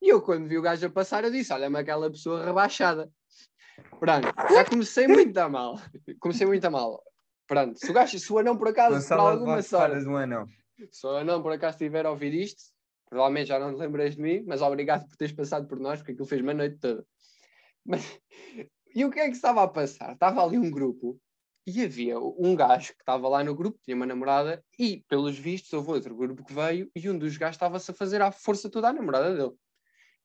e 0.00 0.08
eu 0.08 0.22
quando 0.22 0.48
vi 0.48 0.58
o 0.58 0.62
gajo 0.62 0.86
a 0.86 0.90
passar, 0.90 1.24
eu 1.24 1.30
disse, 1.30 1.52
olha-me 1.52 1.78
aquela 1.78 2.10
pessoa 2.10 2.44
rebaixada. 2.44 3.10
Pronto, 3.98 4.26
já 4.52 4.64
comecei 4.64 5.06
muito 5.06 5.36
a 5.38 5.48
mal. 5.48 5.80
Comecei 6.20 6.46
muito 6.46 6.64
a 6.64 6.70
mal. 6.70 7.02
Pronto, 7.46 7.78
se 7.78 7.90
o 7.90 7.94
gajo, 7.94 8.18
se 8.18 8.32
o 8.32 8.38
anão 8.38 8.56
por 8.56 8.68
acaso, 8.68 9.06
por 9.06 9.18
alguma 9.18 9.62
sorte, 9.62 10.04
do 10.04 10.16
Anão. 10.16 10.48
se 10.90 11.06
o 11.06 11.10
anão 11.10 11.42
por 11.42 11.52
acaso 11.52 11.76
estiver 11.76 12.04
a 12.04 12.10
ouvir 12.10 12.34
isto, 12.34 12.62
provavelmente 13.08 13.48
já 13.48 13.58
não 13.58 13.74
te 13.74 13.78
lembras 13.78 14.16
de 14.16 14.22
mim, 14.22 14.44
mas 14.46 14.62
obrigado 14.62 15.06
por 15.06 15.16
teres 15.16 15.34
passado 15.34 15.68
por 15.68 15.78
nós, 15.78 15.98
porque 15.98 16.12
aquilo 16.12 16.26
fez-me 16.26 16.50
a 16.50 16.54
noite 16.54 16.78
toda. 16.78 17.06
Mas, 17.84 18.20
e 18.94 19.04
o 19.04 19.10
que 19.10 19.20
é 19.20 19.26
que 19.26 19.36
estava 19.36 19.62
a 19.62 19.68
passar? 19.68 20.14
Estava 20.14 20.42
ali 20.42 20.58
um 20.58 20.70
grupo 20.70 21.20
e 21.66 21.84
havia 21.84 22.18
um 22.18 22.54
gajo 22.54 22.92
que 22.94 23.02
estava 23.02 23.28
lá 23.28 23.44
no 23.44 23.54
grupo, 23.54 23.78
tinha 23.84 23.96
uma 23.96 24.06
namorada, 24.06 24.64
e 24.78 25.04
pelos 25.08 25.38
vistos 25.38 25.72
houve 25.72 25.90
outro 25.90 26.16
grupo 26.16 26.44
que 26.44 26.52
veio 26.52 26.90
e 26.94 27.08
um 27.08 27.18
dos 27.18 27.36
gajos 27.36 27.56
estava-se 27.56 27.90
a 27.90 27.94
fazer 27.94 28.22
à 28.22 28.32
força 28.32 28.68
toda 28.68 28.88
a 28.88 28.92
namorada 28.92 29.34
dele. 29.34 29.54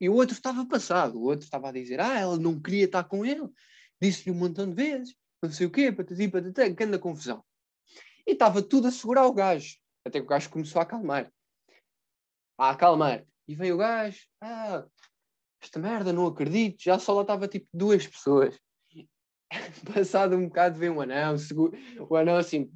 E 0.01 0.09
o 0.09 0.15
outro 0.15 0.33
estava 0.33 0.65
passado, 0.65 1.19
o 1.19 1.25
outro 1.25 1.45
estava 1.45 1.69
a 1.69 1.71
dizer, 1.71 1.99
ah, 2.01 2.19
ela 2.19 2.35
não 2.35 2.59
queria 2.59 2.85
estar 2.85 3.03
com 3.03 3.23
ele, 3.23 3.47
disse-lhe 4.01 4.31
um 4.35 4.39
montão 4.39 4.67
de 4.67 4.73
vezes, 4.73 5.15
não 5.43 5.51
sei 5.51 5.67
o 5.67 5.71
quê, 5.71 5.91
patati, 5.91 6.27
patatá, 6.27 6.67
grande 6.69 6.97
confusão. 6.97 7.43
E 8.25 8.31
estava 8.31 8.63
tudo 8.63 8.87
a 8.87 8.91
segurar 8.91 9.27
o 9.27 9.33
gajo, 9.33 9.77
até 10.03 10.19
que 10.19 10.25
o 10.25 10.29
gajo 10.29 10.49
começou 10.49 10.79
a 10.79 10.83
acalmar. 10.83 11.31
A 12.57 12.71
acalmar. 12.71 13.23
E 13.47 13.53
veio 13.53 13.75
o 13.75 13.77
gajo, 13.77 14.19
ah, 14.41 14.83
esta 15.61 15.77
merda, 15.79 16.11
não 16.11 16.25
acredito, 16.25 16.81
já 16.83 16.97
só 16.97 17.13
lá 17.13 17.21
estava 17.21 17.47
tipo 17.47 17.67
duas 17.71 18.07
pessoas. 18.07 18.59
Passado 19.93 20.35
um 20.35 20.47
bocado 20.47 20.79
vem 20.79 20.89
um 20.89 20.99
anão, 21.01 21.35
o 22.09 22.15
anão 22.15 22.37
assim, 22.37 22.71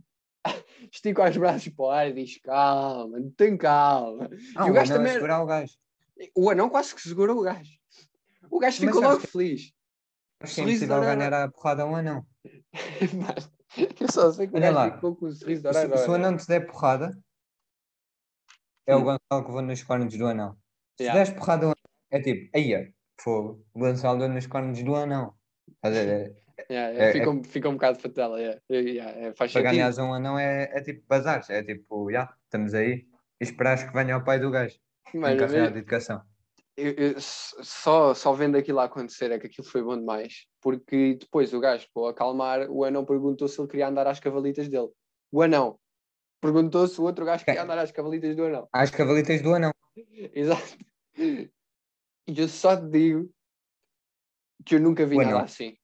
estica 0.93 1.27
os 1.27 1.37
braços 1.37 1.69
para 1.69 1.85
o 1.85 1.89
ar 1.89 2.07
e 2.07 2.13
diz, 2.13 2.39
calma, 2.43 3.17
tem 3.35 3.57
calma. 3.57 4.29
Ah, 4.55 4.67
E 4.67 4.69
o 4.69 4.73
gajo 4.73 4.93
a 4.93 4.97
também- 4.97 5.13
segurar 5.13 5.41
o 5.41 5.47
gajo. 5.47 5.73
O 6.35 6.49
anão 6.49 6.69
quase 6.69 6.95
que 6.95 7.01
segurou 7.01 7.37
o 7.39 7.41
gajo. 7.43 7.71
O 8.49 8.59
gajo 8.59 8.83
Mas 8.85 8.95
ficou 8.95 9.01
logo 9.01 9.21
feliz. 9.27 9.73
Acho 10.39 10.55
que 10.55 10.61
é 10.61 10.63
impossível 10.63 10.87
da 10.87 10.95
Ana. 11.11 11.15
ganhar 11.15 11.33
a 11.43 11.51
porrada 11.51 11.83
a 11.83 11.85
um 11.85 11.95
anão. 11.95 12.25
Mas, 12.73 13.51
eu 13.99 14.11
só 14.11 14.31
sei 14.31 14.47
que 14.47 14.57
o 14.57 14.59
gajo 14.59 14.95
ficou 14.95 15.15
com 15.15 15.25
um 15.27 15.31
sorriso 15.31 15.61
de 15.63 15.71
Se, 15.73 15.77
orelha 15.77 15.95
a 15.95 15.97
se 15.97 16.09
o 16.09 16.13
anão 16.13 16.37
te 16.37 16.47
der 16.47 16.65
porrada, 16.67 17.17
é 18.87 18.95
o 18.95 18.99
Hum. 18.99 19.03
Gonçalo 19.03 19.45
que 19.45 19.51
vou 19.51 19.61
nos 19.61 19.83
cornos 19.83 20.17
do 20.17 20.27
anão. 20.27 20.57
Se 20.97 21.03
Yeah. 21.03 21.23
deres 21.23 21.37
porrada 21.37 21.65
ao 21.65 21.71
anão, 21.71 21.83
é 22.11 22.21
tipo, 22.21 22.57
aí 22.57 22.93
fogo, 23.19 23.65
o 23.73 23.79
Gonçalo 23.79 24.19
deu 24.19 24.29
nos 24.29 24.47
cornos 24.47 24.81
do 24.83 24.95
anão. 24.95 25.35
Estás 25.67 25.97
a 25.97 26.03
ver? 26.03 26.35
Yeah, 26.71 26.97
É- 26.97 27.11
fica, 27.11 27.29
um- 27.29 27.43
fica 27.43 27.69
um 27.69 27.73
bocado 27.73 27.99
fatela. 27.99 28.39
Yeah. 28.39 28.61
Yeah, 28.71 29.11
é, 29.19 29.33
faz 29.33 29.51
Para 29.51 29.69
a 29.69 30.03
um 30.05 30.13
anão 30.13 30.39
é, 30.39 30.63
é 30.71 30.81
tipo 30.81 31.05
bazares, 31.05 31.49
é 31.49 31.61
tipo, 31.61 32.09
já, 32.09 32.33
estamos 32.45 32.73
aí 32.73 33.05
e 33.41 33.43
esperares 33.43 33.83
que 33.83 33.91
venha 33.93 34.17
o 34.17 34.23
pai 34.23 34.39
do 34.39 34.49
gajo, 34.49 34.79
Mano, 35.13 35.35
encarregado 35.35 35.73
de 35.73 35.79
educação. 35.79 36.21
eu- 36.77 36.93
eu 36.93 37.15
só, 37.19 38.13
só 38.13 38.33
vendo 38.33 38.57
aquilo 38.57 38.79
a 38.79 38.85
acontecer 38.85 39.31
é 39.31 39.39
que 39.39 39.47
aquilo 39.47 39.67
foi 39.67 39.81
bom 39.81 39.97
demais. 39.97 40.45
Porque 40.61 41.15
depois 41.15 41.53
o 41.53 41.59
gajo, 41.59 41.87
para 41.93 42.09
acalmar, 42.11 42.69
o 42.69 42.83
anão 42.83 43.05
perguntou 43.05 43.47
se 43.47 43.59
ele 43.61 43.67
queria 43.69 43.87
andar 43.87 44.07
às 44.07 44.19
cavalitas 44.19 44.67
dele. 44.67 44.89
O 45.31 45.41
anão 45.41 45.79
perguntou 46.41 46.87
se 46.87 46.99
o 46.99 47.03
outro 47.03 47.23
gajo 47.25 47.45
queria 47.45 47.63
andar 47.63 47.77
às 47.77 47.91
cavalitas 47.91 48.35
do 48.35 48.45
anão. 48.45 48.67
Às 48.73 48.91
cavalitas 48.91 49.41
do 49.41 49.53
anão. 49.53 49.71
Exato. 50.33 50.77
E 51.17 51.49
eu 52.27 52.47
só 52.47 52.75
te 52.75 52.87
digo 52.89 53.29
que 54.65 54.75
eu 54.75 54.79
nunca 54.79 55.05
vi 55.05 55.15
O 55.15 55.19
nada 55.21 55.29
anão. 55.35 55.45
assim. 55.45 55.77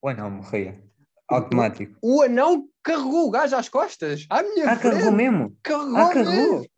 O 0.00 0.08
anão 0.08 0.30
morria. 0.30 0.82
Automático. 1.28 1.98
O 2.02 2.22
anão 2.22 2.68
carregou 2.82 3.26
o 3.26 3.30
gajo 3.30 3.56
às 3.56 3.68
costas. 3.68 4.26
À 4.30 4.42
minha 4.42 4.70
Ah, 4.70 4.76
frente. 4.76 4.92
carregou 4.92 5.12
mesmo? 5.12 5.56
Carregou 5.62 5.96
Ah, 5.96 6.08
carregou? 6.12 6.60
mesmo. 6.60 6.73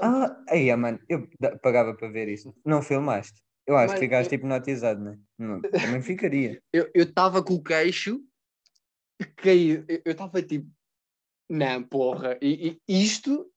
Ah, 0.00 0.42
aí, 0.48 0.74
mano, 0.76 0.98
eu 1.08 1.28
pagava 1.62 1.94
para 1.94 2.08
ver 2.08 2.28
isso. 2.28 2.54
Não 2.64 2.82
filmaste? 2.82 3.42
Eu 3.66 3.76
acho 3.76 3.88
Mano, 3.88 4.00
que 4.00 4.06
ficaste 4.06 4.32
eu- 4.32 4.36
hipnotizado, 4.38 5.00
né? 5.02 5.18
não 5.38 5.60
Também 5.60 6.02
ficaria. 6.02 6.60
Eu 6.72 6.90
estava 6.94 7.42
com 7.42 7.54
o 7.54 7.62
queixo 7.62 8.20
caído. 9.36 9.84
Eu 10.04 10.12
estava 10.12 10.42
tipo, 10.42 10.68
não, 11.48 11.82
porra. 11.82 12.38
E, 12.40 12.80
e 12.88 13.02
isto. 13.04 13.50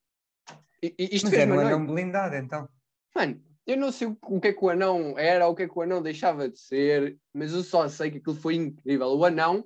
i- 0.81 0.93
Isto 0.97 1.25
Mas 1.27 1.33
era 1.33 1.53
um 1.53 1.59
anão 1.59 1.85
blindado, 1.85 2.35
então. 2.35 2.67
Mano, 3.15 3.41
eu 3.65 3.77
não 3.77 3.91
sei 3.91 4.07
o, 4.07 4.17
o 4.23 4.41
que 4.41 4.49
é 4.49 4.53
que 4.53 4.63
o 4.65 4.69
anão 4.69 5.17
era, 5.17 5.47
o 5.47 5.55
que 5.55 5.63
é 5.63 5.67
que 5.69 5.77
o 5.77 5.81
anão 5.81 6.01
deixava 6.01 6.49
de 6.49 6.59
ser, 6.59 7.17
mas 7.33 7.53
eu 7.53 7.63
só 7.63 7.87
sei 7.87 8.11
que 8.11 8.17
aquilo 8.17 8.35
foi 8.35 8.55
incrível. 8.55 9.07
O 9.07 9.23
anão, 9.25 9.65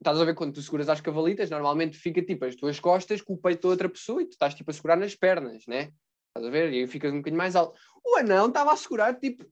estás 0.00 0.20
a 0.20 0.24
ver 0.24 0.34
quando 0.34 0.54
tu 0.54 0.62
seguras 0.62 0.88
as 0.88 1.00
cavalitas, 1.00 1.50
normalmente 1.50 1.98
fica 1.98 2.22
tipo 2.22 2.44
as 2.44 2.54
tuas 2.54 2.78
costas 2.80 3.20
com 3.20 3.34
o 3.34 3.38
peito 3.38 3.62
da 3.62 3.68
outra 3.68 3.88
pessoa 3.88 4.22
e 4.22 4.26
tu 4.26 4.32
estás 4.32 4.54
tipo 4.54 4.70
a 4.70 4.74
segurar 4.74 4.96
nas 4.96 5.14
pernas, 5.14 5.66
né? 5.66 5.90
Estás 6.28 6.46
a 6.46 6.50
ver? 6.50 6.72
E 6.72 6.78
aí 6.78 6.86
ficas 6.86 7.12
um 7.12 7.18
bocadinho 7.18 7.38
mais 7.38 7.56
alto. 7.56 7.78
O 8.04 8.16
anão 8.16 8.48
estava 8.48 8.72
a 8.72 8.76
segurar 8.76 9.14
tipo 9.18 9.44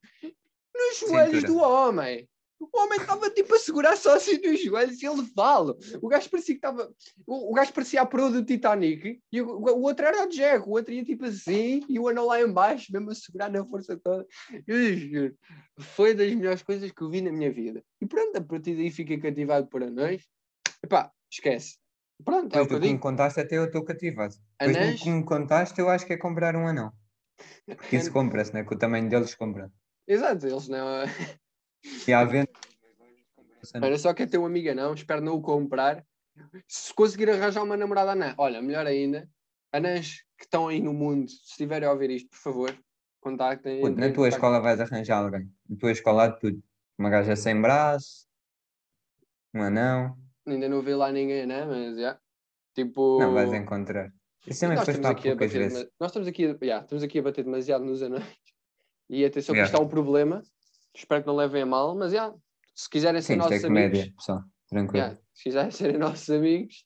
nos 0.75 0.99
joelhos 1.01 1.41
Cintura. 1.41 1.47
do 1.47 1.59
homem. 1.59 2.29
O 2.59 2.79
homem 2.79 2.99
estava 2.99 3.29
tipo 3.29 3.55
a 3.55 3.59
segurar 3.59 3.97
só 3.97 4.15
assim 4.15 4.39
nos 4.39 4.63
joelhos 4.63 5.03
e 5.03 5.07
ele 5.07 5.27
fala. 5.35 5.77
O 6.01 6.09
gajo 6.09 6.31
parecia 6.31 6.55
que 6.55 6.59
estava. 6.59 6.91
O, 7.27 7.51
o 7.51 7.55
gajo 7.55 7.73
parecia 7.73 8.01
a 8.01 8.07
proa 8.07 8.31
do 8.31 8.45
Titanic 8.45 9.21
e 9.31 9.43
o, 9.43 9.47
o 9.47 9.83
outro 9.83 10.07
era 10.07 10.25
o 10.25 10.29
Jack. 10.29 10.67
O 10.67 10.73
outro 10.73 10.95
ia 10.95 11.05
tipo 11.05 11.27
assim 11.27 11.83
e 11.89 11.99
o 11.99 12.09
anão 12.09 12.27
lá 12.27 12.41
em 12.41 12.51
baixo, 12.51 12.91
mesmo 12.93 13.11
a 13.11 13.15
segurar 13.15 13.51
na 13.51 13.65
força 13.65 13.99
toda. 13.99 14.27
Eu 14.67 14.97
juro. 14.97 15.37
Foi 15.79 16.15
das 16.15 16.33
melhores 16.33 16.63
coisas 16.63 16.91
que 16.91 17.03
eu 17.03 17.11
vi 17.11 17.21
na 17.21 17.31
minha 17.31 17.53
vida. 17.53 17.85
E 18.01 18.07
pronto, 18.07 18.37
a 18.37 18.41
partir 18.41 18.75
daí 18.75 18.91
fiquei 18.91 19.19
cativado 19.19 19.67
por 19.67 19.83
anões. 19.83 20.25
Epá, 20.83 21.13
esquece. 21.31 21.79
Pronto, 22.25 22.57
é 22.57 22.61
o 22.61 22.67
que 22.67 22.75
eu 22.75 22.81
que 22.81 22.87
me 22.87 22.93
digo. 22.93 23.03
contaste, 23.03 23.41
até 23.41 23.59
eu 23.59 23.67
estou 23.67 23.85
cativado. 23.85 24.35
Depois 24.59 24.99
do 24.99 25.05
que 25.05 25.11
me 25.11 25.25
contaste, 25.25 25.79
eu 25.81 25.89
acho 25.89 26.07
que 26.07 26.15
é 26.15 26.17
comprar 26.17 26.57
um 26.57 26.67
anão. 26.67 26.93
Porque 27.67 27.97
isso 27.97 28.11
compra-se, 28.13 28.55
né? 28.55 28.65
Com 28.65 28.75
o 28.75 28.79
tamanho 28.79 29.09
deles 29.09 29.35
compra. 29.35 29.71
exato, 30.07 30.47
eles 30.47 30.69
não. 30.69 30.87
E 32.07 32.13
à 32.13 32.25
venda. 32.25 32.51
Olha, 33.83 33.99
só 33.99 34.15
quer 34.15 34.29
ter 34.29 34.39
uma 34.39 34.47
amiga 34.47 34.75
não, 34.75 34.95
espero 34.95 35.21
não 35.21 35.35
o 35.35 35.43
comprar. 35.43 36.05
Se 36.69 36.93
conseguir 36.95 37.31
arranjar 37.31 37.63
uma 37.63 37.77
namorada 37.77 38.13
anã, 38.13 38.35
olha, 38.39 38.63
melhor 38.63 38.87
ainda, 38.87 39.29
anãs 39.73 40.25
que 40.39 40.45
estão 40.45 40.69
aí 40.69 40.81
no 40.81 40.93
mundo, 40.93 41.29
se 41.29 41.51
estiverem 41.51 41.89
a 41.89 41.93
ouvir 41.93 42.11
isto, 42.11 42.31
por 42.31 42.39
favor, 42.39 42.79
contactem. 43.21 43.85
Entrem 43.85 44.09
na 44.09 44.15
tua 44.15 44.29
escola 44.29 44.61
vais 44.61 44.81
arranjar 44.81 45.19
alguém. 45.19 45.51
Na 45.69 45.77
tua 45.77 45.91
escola 45.91 46.25
há 46.25 46.29
de 46.29 46.41
tudo. 46.41 46.63
Uma 46.99 47.11
gaja 47.11 47.37
sem 47.37 47.61
braço, 47.61 48.27
um 49.53 49.63
anão. 49.63 50.17
Ainda 50.47 50.69
não 50.69 50.83
vi 50.83 50.95
lá 50.95 51.11
ninguém, 51.13 51.47
né? 51.47 51.65
Mas 51.65 51.99
já. 51.99 52.19
Tipo. 52.75 53.19
Não 53.21 53.33
vais 53.35 53.53
encontrar. 53.53 54.13
Isso 54.47 54.61
também 54.61 54.77
nós 54.77 54.87
estamos 54.87 55.11
aqui 55.11 55.29
a 55.31 55.35
bater, 55.35 55.49
vezes. 55.59 55.89
nós 55.99 56.11
estamos 56.11 56.29
aqui, 56.29 56.43
yeah, 56.63 56.85
estamos 56.85 57.03
aqui 57.03 57.19
a 57.19 57.23
bater 57.23 57.45
demasiado 57.45 57.85
nos 57.85 58.03
anões. 58.03 58.25
E 59.09 59.25
atenção 59.25 59.53
que 59.55 59.61
Yeah. 59.61 59.73
isto 59.73 59.81
é 59.81 59.85
um 59.85 59.89
problema. 59.89 60.43
Espero 60.95 61.21
que 61.23 61.27
não 61.29 61.37
levem 61.37 61.63
a 61.63 61.67
mal, 61.67 61.95
mas 61.97 62.11
já. 62.13 62.35
se 62.75 62.91
quiserem 62.91 63.21
ser 63.23 63.29
Sim, 63.29 63.33
é 63.35 63.37
nossos 63.37 63.63
comédia, 63.63 64.01
amigos, 64.03 64.17
pessoal. 64.17 64.43
Tranquilo. 64.69 64.97
yeah, 64.99 65.21
se 65.33 65.43
quiserem 65.45 65.71
serem 65.71 65.99
nossos 65.99 66.29
amigos, 66.31 66.85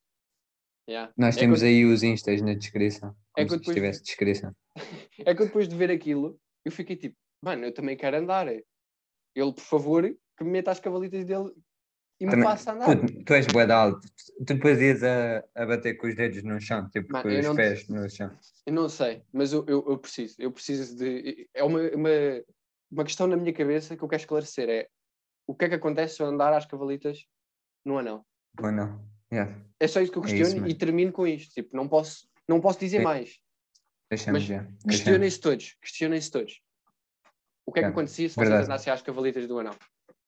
yeah. 0.88 1.10
Nós 1.16 1.34
É 1.34 1.38
que 1.38 1.44
temos 1.44 1.62
eu- 1.62 1.68
aí 1.68 1.84
os 1.86 2.02
instas 2.02 2.42
na 2.42 2.52
descrição. 2.54 3.16
É 3.36 3.44
que 3.44 3.50
se 3.50 3.56
depois- 3.58 3.74
tivesse 3.74 4.02
descrição. 4.02 4.54
É 5.26 5.34
que 5.34 5.44
depois 5.46 5.66
de 5.68 5.74
ver 5.76 5.90
aquilo, 5.90 6.38
eu 6.64 6.70
fiquei 6.72 6.96
tipo, 6.96 7.16
mano, 7.42 7.64
eu 7.64 7.72
também 7.74 7.96
quero 7.96 8.16
andar. 8.18 8.46
Ele, 8.48 8.64
por 9.54 9.60
favor, 9.62 10.02
que 10.36 10.44
me 10.44 10.50
meta 10.50 10.70
as 10.70 10.80
cavalitas 10.80 11.24
dele 11.24 11.52
e 12.20 12.26
me 12.26 12.32
Também- 12.32 12.44
faço 12.48 12.70
andar. 12.70 12.96
Tu, 12.96 13.24
tu 13.24 13.32
és 13.34 13.46
bué 13.46 13.64
de 13.66 13.72
alto. 13.72 14.06
Tu 14.46 14.54
depois 14.54 14.80
ias 14.80 15.02
a, 15.02 15.42
a 15.54 15.66
bater 15.66 15.94
com 15.96 16.06
os 16.06 16.14
dedos 16.14 16.42
no 16.42 16.60
chão, 16.60 16.88
tipo 16.90 17.10
Mano, 17.12 17.22
com 17.22 17.50
os 17.50 17.56
pés 17.56 17.88
no 17.88 18.08
chão. 18.10 18.30
Eu 18.66 18.72
não 18.74 18.88
sei, 18.90 19.22
mas 19.32 19.52
eu, 19.52 19.64
eu, 19.66 19.84
eu 19.88 19.98
preciso. 19.98 20.36
Eu 20.38 20.52
preciso 20.52 20.96
de. 20.96 21.48
É 21.54 21.64
uma, 21.64 21.80
uma, 21.80 22.10
uma 22.90 23.04
questão 23.04 23.26
na 23.26 23.36
minha 23.36 23.52
cabeça 23.54 23.96
que 23.96 24.02
eu 24.02 24.08
quero 24.08 24.20
esclarecer: 24.20 24.68
é 24.68 24.88
o 25.46 25.54
que 25.54 25.64
é 25.64 25.68
que 25.70 25.74
acontece 25.76 26.16
se 26.16 26.22
eu 26.22 26.26
andar 26.26 26.52
às 26.52 26.66
cavalitas 26.66 27.24
no 27.84 27.96
anão? 27.98 28.24
Ou 28.62 28.70
não? 28.70 29.02
Yeah. 29.32 29.58
É 29.78 29.86
só 29.88 30.00
isso 30.00 30.12
que 30.12 30.18
eu 30.18 30.24
É 30.24 30.26
isso 30.26 30.36
questiono 30.36 30.68
e 30.68 30.74
termino 30.74 31.12
com 31.12 31.26
isto. 31.26 31.54
Tipo, 31.54 31.74
não 31.74 31.88
posso, 31.88 32.28
não 32.46 32.60
posso 32.60 32.80
dizer 32.80 32.98
Sim. 32.98 33.04
mais. 33.04 33.38
Deixamos 34.10 34.40
Mas 34.40 34.48
já. 34.48 34.66
Questionem-se 34.86 35.40
todos. 35.40 35.76
Questionem-se 35.80 36.30
todos. 36.30 36.60
O 37.64 37.72
que 37.72 37.78
é 37.78 37.82
que 37.82 37.86
É, 37.88 37.90
acontecia 37.90 38.28
se 38.28 38.34
vocês 38.34 38.50
andassem 38.50 38.92
às 38.92 39.00
cavalitas 39.00 39.46
do 39.46 39.58
anão? 39.58 39.74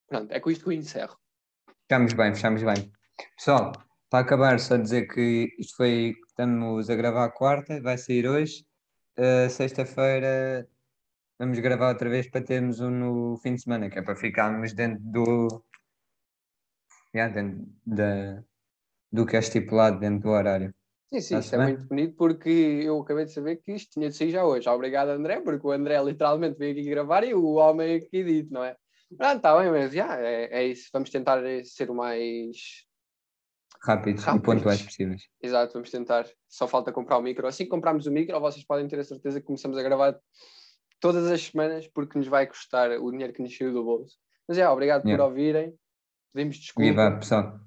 Pronto, 0.07 0.31
é 0.31 0.39
com 0.39 0.51
isto 0.51 0.63
que 0.63 0.69
eu 0.71 0.73
encerro. 0.73 1.19
Fechamos 1.93 2.15
bem, 2.15 2.35
fechamos 2.35 2.63
bem. 2.63 2.91
Pessoal, 3.37 3.71
para 4.09 4.21
acabar, 4.21 4.59
só 4.59 4.79
dizer 4.79 5.07
que 5.09 5.55
isto 5.59 5.77
foi. 5.77 6.15
Estamos 6.27 6.89
a 6.89 6.95
gravar 6.95 7.29
quarta, 7.33 7.83
vai 7.83 7.99
sair 7.99 8.27
hoje. 8.27 8.65
Uh, 9.19 9.51
Sexta-feira 9.51 10.67
vamos 11.39 11.59
gravar 11.59 11.91
outra 11.91 12.09
vez 12.09 12.31
para 12.31 12.41
termos 12.41 12.81
um 12.81 12.89
no 12.89 13.37
fim 13.43 13.57
de 13.57 13.61
semana, 13.61 13.91
que 13.91 13.99
é 13.99 14.03
para 14.03 14.17
ficarmos 14.17 14.73
dentro 14.73 15.03
do. 15.03 15.63
Yeah, 17.15 17.31
dentro 17.31 17.69
da, 17.85 18.43
do 19.13 19.27
que 19.27 19.37
é 19.37 19.41
estipulado 19.41 20.01
dentro 20.01 20.21
do 20.21 20.29
horário. 20.31 20.75
Sim, 21.13 21.21
sim, 21.21 21.39
Está-se 21.39 21.45
isto 21.45 21.55
é 21.57 21.59
muito 21.59 21.89
bonito 21.89 22.17
porque 22.17 22.49
eu 22.49 23.03
acabei 23.03 23.27
de 23.27 23.33
saber 23.33 23.57
que 23.57 23.73
isto 23.73 23.91
tinha 23.91 24.09
de 24.09 24.17
sair 24.17 24.31
já 24.31 24.47
hoje. 24.47 24.67
Obrigado, 24.67 25.11
André, 25.11 25.43
porque 25.43 25.67
o 25.67 25.73
André 25.73 26.03
literalmente 26.03 26.59
veio 26.59 26.73
aqui 26.73 26.89
gravar 26.89 27.23
e 27.23 27.35
o 27.35 27.53
homem 27.57 27.97
aqui 27.97 28.25
dito, 28.25 28.51
não 28.51 28.65
é? 28.65 28.75
Pronto, 29.17 29.37
está 29.37 29.59
bem, 29.61 29.71
mas 29.71 29.93
já, 29.93 30.19
é, 30.21 30.49
é 30.51 30.67
isso. 30.67 30.89
Vamos 30.93 31.11
tentar 31.11 31.41
ser 31.65 31.91
o 31.91 31.95
mais. 31.95 32.85
Rápidos 33.85 34.23
e 34.23 34.27
Rápidos. 34.27 34.47
pontuais 34.55 34.83
possíveis. 34.83 35.23
Exato, 35.43 35.73
vamos 35.73 35.91
tentar. 35.91 36.27
Só 36.49 36.69
falta 36.69 36.93
comprar 36.93 37.19
o 37.19 37.23
micro. 37.23 37.47
Assim 37.47 37.65
que 37.65 37.71
comprarmos 37.71 38.07
o 38.07 38.13
micro, 38.13 38.39
vocês 38.41 38.65
podem 38.65 38.87
ter 38.87 38.99
a 39.01 39.05
certeza 39.05 39.41
que 39.41 39.47
começamos 39.47 39.77
a 39.77 39.83
gravar 39.83 40.17
todas 41.01 41.29
as 41.31 41.43
semanas 41.43 41.89
porque 41.89 42.17
nos 42.17 42.29
vai 42.29 42.47
custar 42.47 42.91
o 42.93 43.11
dinheiro 43.11 43.33
que 43.33 43.43
nos 43.43 43.57
saiu 43.57 43.73
do 43.73 43.83
bolso. 43.83 44.17
Mas 44.47 44.57
é, 44.59 44.69
obrigado 44.69 45.05
Yeah. 45.05 45.23
por 45.25 45.31
ouvirem. 45.31 45.75
Pedimos 46.33 46.57
desculpa. 46.59 46.89
Viva, 46.89 47.17
pessoal. 47.19 47.59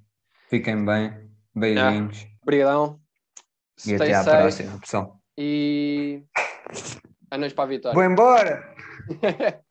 Fiquem 0.50 0.86
bem. 0.86 1.30
Beijinhos. 1.54 2.26
Obrigadão. 2.42 3.00
E 3.86 3.96
até 3.96 4.14
à 4.14 4.24
próxima, 4.24 4.80
pessoal. 4.80 5.22
E. 5.38 6.24
Anões 7.30 7.52
para 7.54 7.64
a 7.66 7.68
vitória. 7.68 7.94
Vou 7.94 8.04
embora! 8.04 8.74